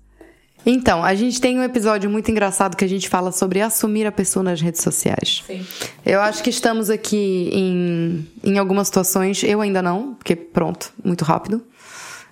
[0.64, 4.12] Então, a gente tem um episódio muito engraçado que a gente fala sobre assumir a
[4.12, 5.42] pessoa nas redes sociais.
[5.46, 5.64] Sim.
[6.04, 11.24] Eu acho que estamos aqui em, em algumas situações, eu ainda não, porque pronto, muito
[11.24, 11.62] rápido.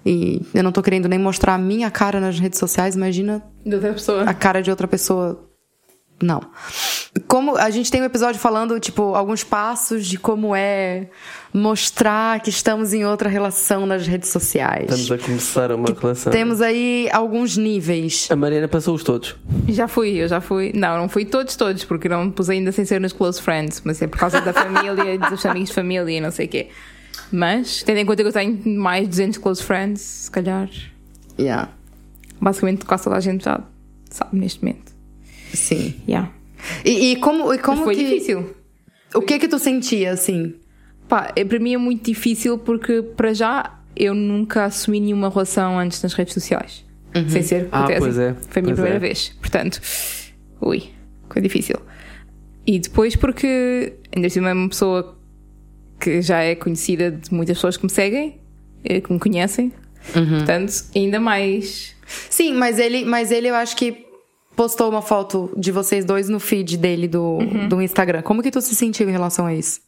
[0.05, 3.75] E eu não tô querendo nem mostrar a minha cara nas redes sociais, imagina De
[3.75, 4.23] outra pessoa.
[4.25, 5.48] a cara de outra pessoa.
[6.21, 6.41] Não.
[7.27, 11.09] Como a gente tem um episódio falando, tipo, alguns passos de como é
[11.53, 14.91] mostrar que estamos em outra relação nas redes sociais.
[14.91, 16.33] Estamos a começar uma relação.
[16.33, 18.29] Temos aí alguns níveis.
[18.31, 19.37] A Mariana passou-os todos.
[19.69, 20.73] Já fui, eu já fui.
[20.75, 24.03] Não, não fui todos, todos, porque não pus ainda sem ser nos close friends, mas
[24.03, 26.69] é por causa da família, dos amigos de família e não sei o quê.
[27.31, 30.69] Mas, tendo em conta que eu tenho mais de 200 close friends, se calhar,
[31.39, 31.69] Yeah.
[32.41, 33.61] basicamente quase toda a gente já
[34.11, 34.88] sabe neste momento.
[35.53, 35.95] Sim.
[36.09, 36.33] Yeah.
[36.85, 38.05] E, e como, e como Mas foi que.
[38.05, 38.55] difícil.
[39.15, 40.55] O que que tu sentia, assim?
[41.09, 45.79] Pá, é, para mim é muito difícil porque, para já, eu nunca assumi nenhuma relação
[45.79, 46.85] antes nas redes sociais.
[47.29, 47.99] Sem ser Ah, Tese.
[48.01, 48.99] pois é, Foi a minha pois primeira é.
[48.99, 49.35] vez.
[49.41, 49.81] Portanto,
[50.61, 50.85] ui.
[51.31, 51.77] Foi difícil.
[52.67, 55.19] E depois porque ainda assim é uma pessoa
[55.99, 58.39] que já é conhecida de muitas pessoas que me seguem,
[58.85, 59.73] eh, que me conhecem.
[60.13, 61.97] Portanto, ainda mais.
[62.07, 64.07] Sim, mas ele, mas ele eu acho que
[64.59, 68.23] postou uma foto de vocês dois no feed dele do, do Instagram.
[68.23, 69.81] Como que tu se sentiu em relação a isso?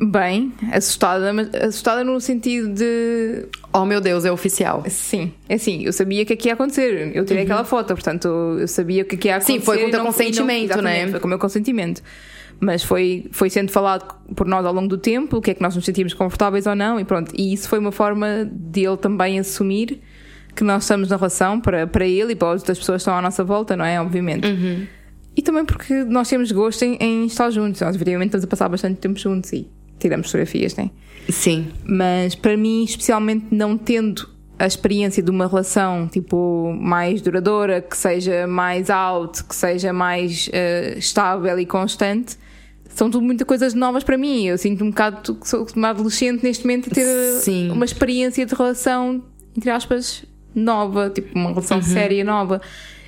[0.00, 3.46] Bem, assustada, mas assustada no sentido de.
[3.72, 4.82] Oh meu Deus, é oficial.
[4.88, 7.12] Sim, é assim, eu sabia que aqui ia acontecer.
[7.14, 8.26] Eu tirei aquela foto, portanto,
[8.58, 9.52] eu sabia que ia acontecer.
[9.52, 9.58] Uhum.
[9.60, 11.10] Sim, foi com o teu não- não- consentimento, exatamente, né?
[11.12, 12.02] Foi com o meu consentimento.
[12.58, 15.62] Mas foi, foi sendo falado por nós ao longo do tempo, o que é que
[15.62, 17.32] nós nos sentimos confortáveis ou não, e pronto.
[17.36, 20.00] E isso foi uma forma de ele também assumir
[20.54, 23.14] que nós estamos na relação para, para ele e para as outras pessoas que estão
[23.14, 24.00] à nossa volta, não é?
[24.00, 24.46] Obviamente.
[24.46, 24.86] Uhum.
[25.36, 27.80] E também porque nós temos gosto em, em estar juntos.
[27.80, 29.66] Nós, evidentemente, estamos a passar bastante tempo juntos e
[29.98, 30.90] tiramos fotografias, né?
[31.28, 31.68] Sim.
[31.84, 37.96] Mas para mim, especialmente não tendo a experiência de uma relação tipo mais duradoura, que
[37.96, 42.36] seja mais alto, que seja mais eh, estável e constante,
[42.94, 44.44] são tudo muitas coisas novas para mim.
[44.46, 47.70] Eu sinto um bocado que sou uma adolescente neste momento a ter eh, Sim.
[47.70, 49.24] uma experiência de relação,
[49.56, 52.60] entre aspas, nova, tipo uma relação séria nova.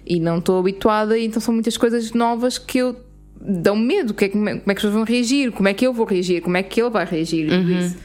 [0.06, 2.96] E não estou habituada, então são muitas coisas novas que eu
[3.40, 4.12] dão medo.
[4.12, 5.50] Que é, como, é, como é que as pessoas vão reagir?
[5.52, 6.42] Como é que eu vou reagir?
[6.42, 7.50] Como é que ele vai reagir?
[7.50, 7.96] Isso.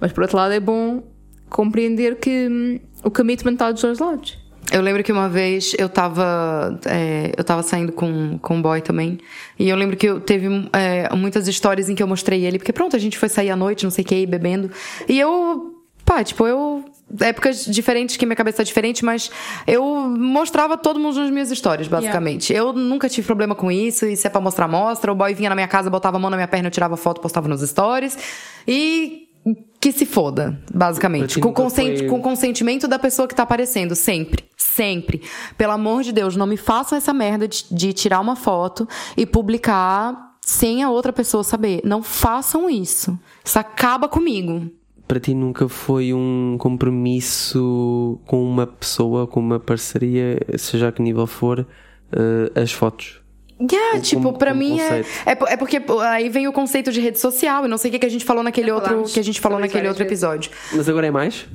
[0.00, 1.02] Mas por outro lado é bom
[1.48, 4.46] compreender que hum, o commitment está dos dois lados.
[4.72, 8.80] Eu lembro que uma vez eu tava, é, eu tava saindo com, com um boy
[8.80, 9.18] também.
[9.58, 12.72] E eu lembro que eu teve é, muitas histórias em que eu mostrei ele, porque
[12.72, 14.70] pronto, a gente foi sair à noite, não sei o que, bebendo.
[15.08, 15.75] E eu,
[16.06, 16.82] pá, tipo, eu.
[17.20, 19.30] Épocas diferentes, que minha cabeça tá diferente, mas
[19.64, 22.52] eu mostrava todo mundo nas minhas histórias, basicamente.
[22.52, 25.12] Eu nunca tive problema com isso, e se é pra mostrar, mostra.
[25.12, 27.20] O boy vinha na minha casa, botava a mão na minha perna, eu tirava foto,
[27.20, 28.18] postava nos stories.
[28.66, 29.28] E
[29.80, 31.38] que se foda, basicamente.
[31.38, 34.44] Com, consent, foi- com consentimento da pessoa que tá aparecendo, sempre.
[34.56, 35.22] Sempre.
[35.56, 39.24] Pelo amor de Deus, não me façam essa merda de, de tirar uma foto e
[39.24, 41.80] publicar sem a outra pessoa saber.
[41.84, 43.16] Não façam isso.
[43.44, 44.68] Isso acaba comigo.
[45.08, 51.00] Para ti nunca foi um compromisso com uma pessoa, com uma parceria, seja a que
[51.02, 51.66] nível for,
[52.12, 53.20] eh, as fotos?
[53.60, 55.04] Yeah, tipo, como- como mim é, é.
[55.52, 57.64] É porque aí vem o conceito de rede social.
[57.64, 59.04] E não sei o que, que a gente falou naquele outro.
[59.04, 60.50] Que a gente falou naquele outro episódio.
[60.74, 61.46] Mas agora é mais?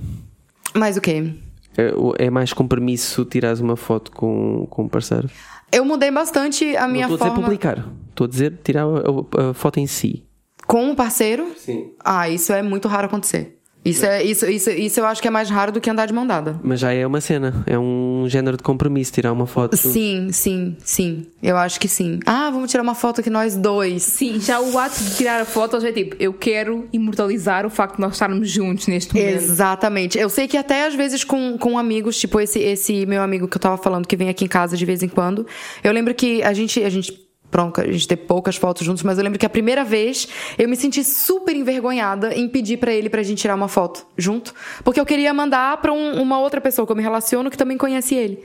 [0.73, 1.31] Mas o quê?
[1.77, 5.29] É, é mais compromisso tirares uma foto com, com um parceiro?
[5.71, 7.43] Eu mudei bastante a minha Não estou a dizer forma.
[7.43, 10.23] publicar, estou a dizer tirar a, a foto em si.
[10.71, 11.51] Com um parceiro?
[11.57, 11.91] Sim.
[12.01, 13.57] Ah, isso é muito raro acontecer.
[13.83, 16.13] Isso, é, isso, isso, isso eu acho que é mais raro do que andar de
[16.13, 16.57] mão dada.
[16.63, 19.75] Mas já é uma cena, é um género de compromisso tirar uma foto.
[19.75, 21.25] Sim, sim, sim.
[21.43, 22.21] Eu acho que sim.
[22.25, 24.01] Ah, vamos tirar uma foto aqui nós dois.
[24.03, 27.69] Sim, já o ato de tirar a foto já é tipo, eu quero imortalizar o
[27.69, 29.43] facto de nós estarmos juntos neste momento.
[29.43, 30.17] Exatamente.
[30.17, 33.57] Eu sei que até às vezes com, com amigos, tipo esse, esse meu amigo que
[33.57, 35.45] eu tava falando, que vem aqui em casa de vez em quando,
[35.83, 36.81] eu lembro que a gente.
[36.81, 39.83] A gente Pronto, a gente tem poucas fotos juntos, mas eu lembro que a primeira
[39.83, 40.25] vez
[40.57, 44.55] eu me senti super envergonhada em pedir pra ele pra gente tirar uma foto junto.
[44.85, 47.77] Porque eu queria mandar pra um- uma outra pessoa que eu me relaciono que também
[47.77, 48.41] conhece ele.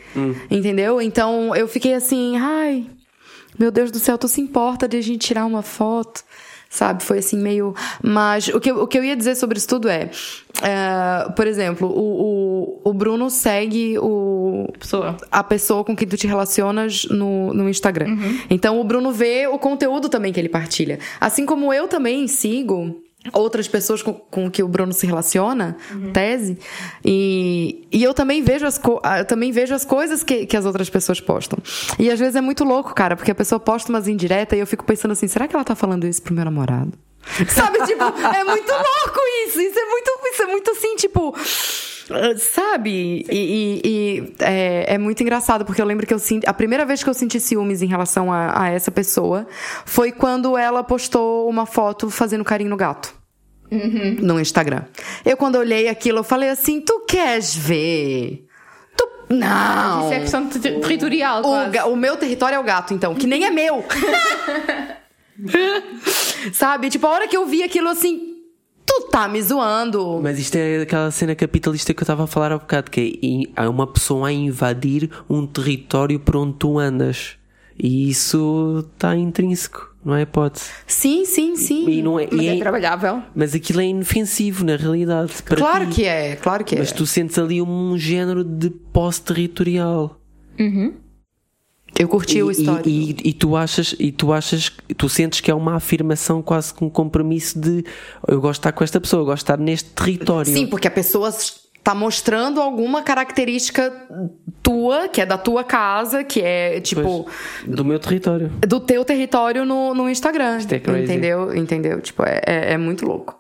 [0.51, 1.01] Entendeu?
[1.01, 2.85] Então eu fiquei assim, ai,
[3.57, 6.25] meu Deus do céu, tu se importa de a gente tirar uma foto?
[6.77, 7.03] Sabe?
[7.03, 7.75] Foi assim meio.
[8.03, 10.11] Mas o que, eu- o que eu ia dizer sobre isso tudo é.
[10.63, 15.17] é, por exemplo, o, o, o Bruno segue o, Pessoa.
[15.33, 18.19] a pessoa com quem tu te relacionas no, no Instagram.
[18.51, 20.99] Então o Bruno vê o conteúdo também que ele partilha.
[21.19, 25.77] Assim como eu também sigo outras pessoas com, com que o Bruno se relaciona,
[26.13, 26.59] tese,
[27.05, 30.65] e, e eu também vejo as, ah, eu também vejo as coisas que, que as
[30.65, 31.59] outras pessoas postam.
[31.99, 34.67] E às vezes é muito louco, cara, porque a pessoa posta umas indiretas e eu
[34.67, 36.93] fico pensando assim, será que ela tá falando isso pro meu namorado?
[37.49, 39.61] Sabe, tipo, é muito louco isso.
[39.61, 41.35] Isso é muito, isso é muito assim, tipo.
[42.09, 43.25] Uh, Sabe?
[43.29, 46.49] E, e- e, é, é muito engraçado, porque eu lembro que eu senti.
[46.49, 49.47] A primeira vez que eu senti ciúmes em relação a, a essa pessoa
[49.85, 53.13] foi quando ela postou uma foto fazendo carinho no gato.
[54.23, 54.85] No Instagram.
[55.25, 58.47] Eu, quando olhei aquilo, eu falei assim: Tu queres ver?
[58.97, 59.09] Tu.
[59.35, 60.05] Não!
[60.05, 63.51] Isso é questão territorial, O, o meu território é o gato, então, que nem é
[63.51, 63.85] meu.
[66.53, 66.89] Sabe?
[66.91, 68.36] Tipo, a hora que eu vi aquilo assim,
[68.87, 70.21] tu tá me zoando.
[70.23, 73.69] Mas isto é aquela cena capitalista que eu estava a falar há bocado, que é
[73.69, 77.33] uma pessoa a invadir um território por onde tu andas.
[77.79, 80.71] E isso está intrínseco, não é hipótese.
[80.87, 81.87] Sim, sim, sim.
[81.91, 83.23] E não é, Mas e é é- trabalhável.
[83.35, 85.31] mas aquilo é inofensivo na realidade.
[85.43, 85.97] para Claro ti.
[85.97, 86.79] que é, claro que é.
[86.79, 90.19] Mas tu sentes ali um género de posse territorial.
[91.99, 92.89] Eu curti o e, histórico.
[92.89, 96.73] e, e- e tu achas, e tu achas, tu sentes que é uma afirmação quase
[96.75, 97.85] com um compromisso de
[98.29, 100.53] eu gosto de estar com esta pessoa, eu gosto de estar neste território.
[100.53, 101.31] Sim, porque a pessoa
[101.83, 103.93] tá mostrando alguma característica
[104.63, 107.27] tua, que é da tua casa, que é tipo Pois,
[107.77, 108.51] do meu território.
[108.67, 110.59] do teu território no, no Instagram.
[110.59, 111.05] Isto é crazy.
[111.05, 111.55] Entendeu?
[111.57, 112.01] Entendeu?
[112.01, 113.39] Tipo, é, é, é muito louco.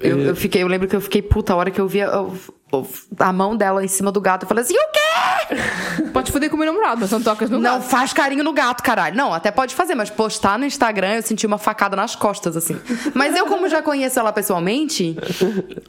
[0.00, 2.34] Eu, eu fiquei, eu lembro que eu fiquei puta a hora que eu via eu-
[2.72, 2.86] eu-
[3.18, 4.42] a mão dela em cima do gato.
[4.42, 5.00] Eu falei assim, o quê?
[6.12, 7.82] Podes foder com o meu namorado, mas não tocas no Não gato.
[7.88, 9.16] faz carinho no gato, caralho.
[9.16, 12.78] Não, até pode fazer, mas postar no Instagram eu senti uma facada nas costas, assim.
[13.14, 15.16] Mas eu, como já conheço ela pessoalmente,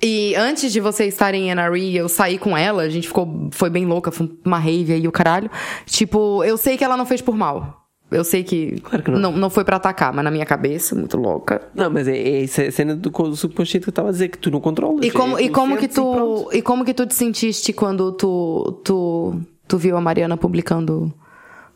[0.02, 3.70] e antes de vocês estarem em NRE, eu saí com ela, a gente ficou, foi
[3.70, 5.50] bem louca, foi uma rave aí o caralho.
[5.86, 7.83] Tipo, eu sei que ela não fez por mal.
[8.14, 9.20] Eu sei que, Claro que não.
[9.20, 11.62] não, não foi pra atacar, mas na minha cabeça, muito louca.
[11.74, 14.38] Não, mas é, é essa cena do co- subconsciente que eu estava a dizer que
[14.38, 15.06] tu não controlas.
[15.06, 16.44] E como, É, e como que e pronto.
[16.50, 21.14] tu, e como que tu te sentiste quando tu, tu, tu viu a Mariana publicando,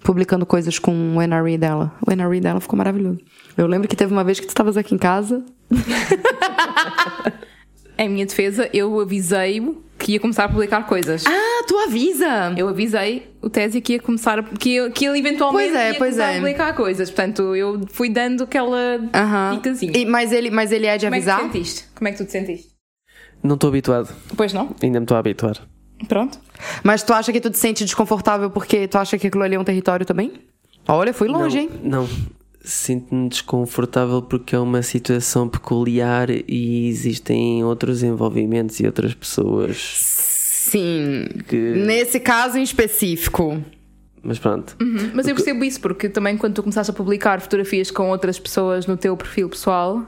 [0.04, 1.94] publicando coisas com o NRE dela?
[2.08, 3.20] O NRE dela ficou maravilhoso.
[3.58, 5.44] Eu lembro que teve uma vez que tu estavas aqui em casa.
[7.98, 11.26] Em minha defesa, eu avisei-o que ia começar a publicar coisas.
[11.28, 12.54] Ah, tu avisa!
[12.56, 15.96] Eu avisei o Tese que ia começar a, que, que ele eventualmente Pois é, ia
[15.98, 16.36] pois começar é.
[16.36, 17.10] a publicar coisas.
[17.12, 19.56] Portanto, eu fui dando aquela Aham.
[19.56, 19.92] dicasinha.
[19.98, 21.52] E- mas, ele, mas ele é de Como é que te avisar?
[21.52, 21.86] sentiste?
[21.94, 22.70] Como é que tu te sentiste?
[23.44, 24.16] Não estou habituado.
[24.38, 24.74] Pois não?
[24.82, 25.58] Ainda me estou a habituar.
[26.08, 26.40] Pronto.
[26.86, 29.60] mas tu acha que tu te sente desconfortável porque tu acha que aquilo ali é
[29.60, 30.32] um território também?
[30.88, 31.70] Olha, fui longe, não, hein?
[31.84, 32.10] Não.
[32.62, 41.28] Sinto-me desconfortável porque é uma situação peculiar e existem outros envolvimentos e outras pessoas Sim.
[41.48, 41.56] que.
[41.56, 43.64] Nesse caso em específico.
[44.22, 44.76] Mas pronto.
[44.82, 45.12] Uhum.
[45.14, 48.86] Mas eu percebo isso porque também quando tu começaste a publicar fotografias com outras pessoas
[48.86, 50.06] no teu perfil pessoal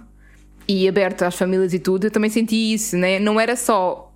[0.68, 3.20] e aberto às famílias e tudo, eu também senti isso, né?
[3.20, 4.10] Não era só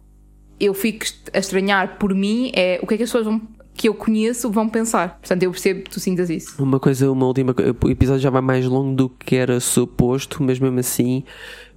[0.59, 3.41] eu fico a estranhar por mim, é o que é que as pessoas vão,
[3.75, 5.17] que eu conheço vão pensar.
[5.19, 6.61] Portanto, eu percebo que tu sintas isso.
[6.61, 7.75] Uma coisa, uma última coisa.
[7.83, 11.23] O episódio já vai mais longo do que era suposto, mas mesmo assim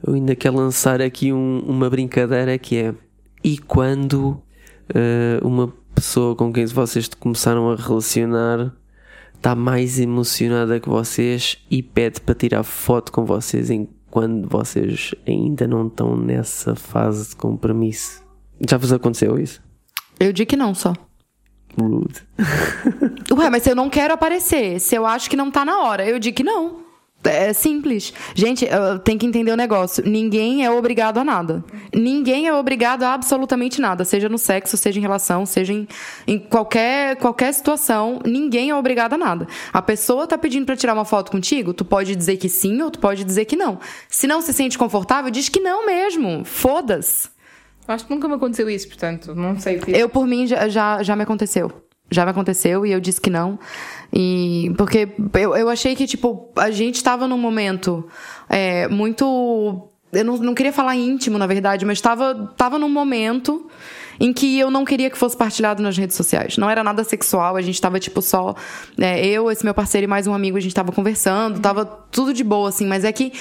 [0.07, 2.95] eu ainda quero lançar aqui um- uma brincadeira que é
[3.43, 4.41] e quando
[4.95, 8.73] eh, uma pessoa com quem vocês começaram a relacionar
[9.35, 15.67] está mais emocionada que vocês e pede para tirar foto com vocês enquanto vocês ainda
[15.67, 18.23] não estão nessa fase de compromisso.
[18.69, 19.63] Já vos aconteceu isso?
[20.21, 20.93] Eu digo que não só.
[21.79, 22.23] Rude.
[23.33, 26.09] Ué, mas se eu não quero aparecer, se eu acho que não tá na hora,
[26.09, 26.87] eu digo que não.
[27.25, 28.13] É simples.
[28.35, 28.69] Gente,
[29.05, 30.05] tem que entender o negócio.
[30.07, 31.65] Ninguém é obrigado a nada.
[31.93, 34.05] Ninguém é obrigado a absolutamente nada.
[34.05, 35.89] Seja no sexo, seja em relação, seja em,
[36.27, 38.21] em qualquer, qualquer situação.
[38.25, 39.49] Ninguém é obrigado a nada.
[39.73, 42.91] A pessoa tá pedindo pra tirar uma foto contigo, tu pode dizer que sim ou
[42.91, 43.79] tu pode dizer que não.
[44.09, 46.45] Se não se sente confortável, diz que não mesmo.
[46.45, 47.36] Foda-se.
[47.89, 49.91] Acho que nunca me aconteceu isso, portanto, não sei que.
[49.93, 51.71] Eu, por mim, já, já, já me aconteceu.
[52.11, 53.59] Já me aconteceu e eu disse que não.
[54.13, 58.07] E porque eu, eu achei que, tipo, a gente tava num momento
[58.49, 59.89] é, muito.
[60.13, 63.69] Eu não, não queria falar íntimo, na verdade, mas tava, tava num momento
[64.19, 66.57] em que eu não queria que fosse partilhado nas redes sociais.
[66.57, 68.55] Não era nada sexual, a gente tava, tipo, só.
[68.99, 72.33] é, eu, esse meu parceiro e mais um amigo, a gente tava conversando, tava tudo
[72.33, 73.33] de boa, assim, mas é que.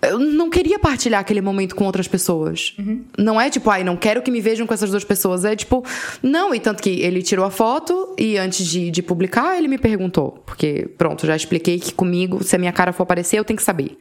[0.00, 2.74] Eu não queria partilhar aquele momento com outras pessoas.
[3.16, 5.44] Não é tipo, ai, não quero que me vejam com essas duas pessoas.
[5.44, 5.84] É tipo,
[6.22, 6.54] não.
[6.54, 10.42] E tanto que ele tirou a foto e antes de, de publicar, ele me perguntou.
[10.46, 13.62] Porque, pronto, já expliquei que comigo, se a minha cara for aparecer, eu tenho que
[13.62, 13.98] saber.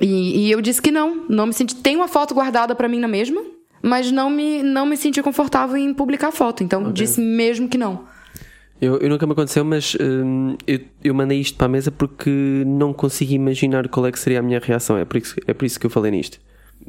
[0.00, 1.24] E, e eu disse que não.
[1.28, 1.76] Não me senti.
[1.76, 3.40] Tem uma foto guardada pra mim na mesma,
[3.82, 6.64] mas não me, não me senti confortável em publicar a foto.
[6.64, 8.12] Então, disse mesmo que não.
[8.84, 12.30] Eu, eu nunca me aconteceu, mas hum, eu, eu mandei isto para a mesa porque
[12.66, 14.98] não consigo imaginar qual é que seria a minha reação.
[14.98, 16.38] É por isso, é por isso que eu falei nisto.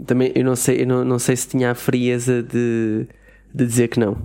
[0.06, 3.08] Também eu não sei, eu não, não sei se tinha a frieza de,
[3.54, 4.18] de dizer que não.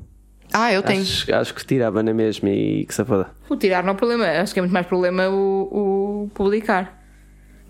[0.52, 1.02] Ah, eu tenho.
[1.02, 3.30] Acho, acho que tirava na mesma e que se foda.
[3.48, 6.98] O tirar não é problema, acho que é muito mais problema o, o publicar.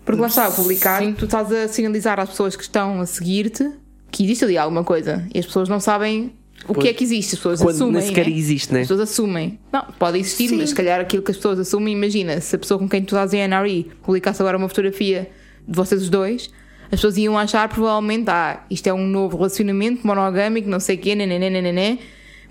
[0.03, 3.71] Porque lá está, o publicar, tu estás a sinalizar às pessoas que estão a seguir-te
[4.09, 6.33] que existe ali alguma coisa e as pessoas não sabem
[6.67, 7.93] o que é que existe, as pessoas Quando assumem.
[7.93, 8.35] nem sequer né?
[8.37, 8.81] existe, né?
[8.81, 9.59] As pessoas assumem.
[9.71, 10.57] Não, pode existir, Sim.
[10.57, 13.15] mas se calhar aquilo que as pessoas assumem, imagina, se a pessoa com quem tu
[13.15, 15.29] estás em NRE publicasse agora uma fotografia
[15.67, 16.49] de vocês os dois,
[16.85, 20.99] as pessoas iam achar provavelmente, ah, isto é um novo relacionamento monogâmico, não sei o
[20.99, 21.97] quê, nenê, nenê, nenê,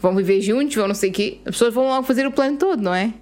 [0.00, 1.38] vão viver juntos, vão não sei o quê.
[1.44, 3.12] As pessoas vão logo fazer o plano todo, não é?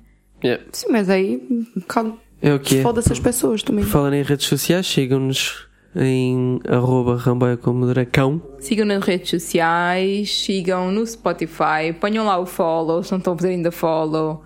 [0.45, 0.63] Yeah.
[0.73, 1.43] Sim, mas aí.
[1.89, 2.83] cal- É o que é.
[2.83, 3.85] Foda-se as pessoas também.
[3.85, 8.43] Por falar em redes sociais, sigam-nos em arroba ramboia como dracão.
[8.59, 13.37] Sigam nas redes sociais, sigam no Spotify, ponham lá o follow, se não estão a
[13.37, 14.43] fazer ainda follow.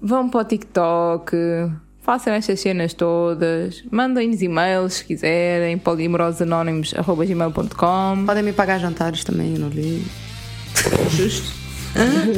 [0.00, 1.36] Vão para o TikTok,
[2.00, 9.60] façam estas cenas todas, mandem-nos e-mails se quiserem, polimorosanónimos.gmail.com Podem me pagar jantares também, eu
[9.60, 10.04] não li.
[11.10, 11.62] Justo.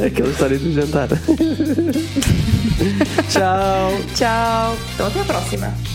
[0.05, 1.07] Aquela história do jantar.
[3.29, 3.91] Tchau.
[4.13, 4.77] Tchau.
[4.93, 5.94] Então até a próxima.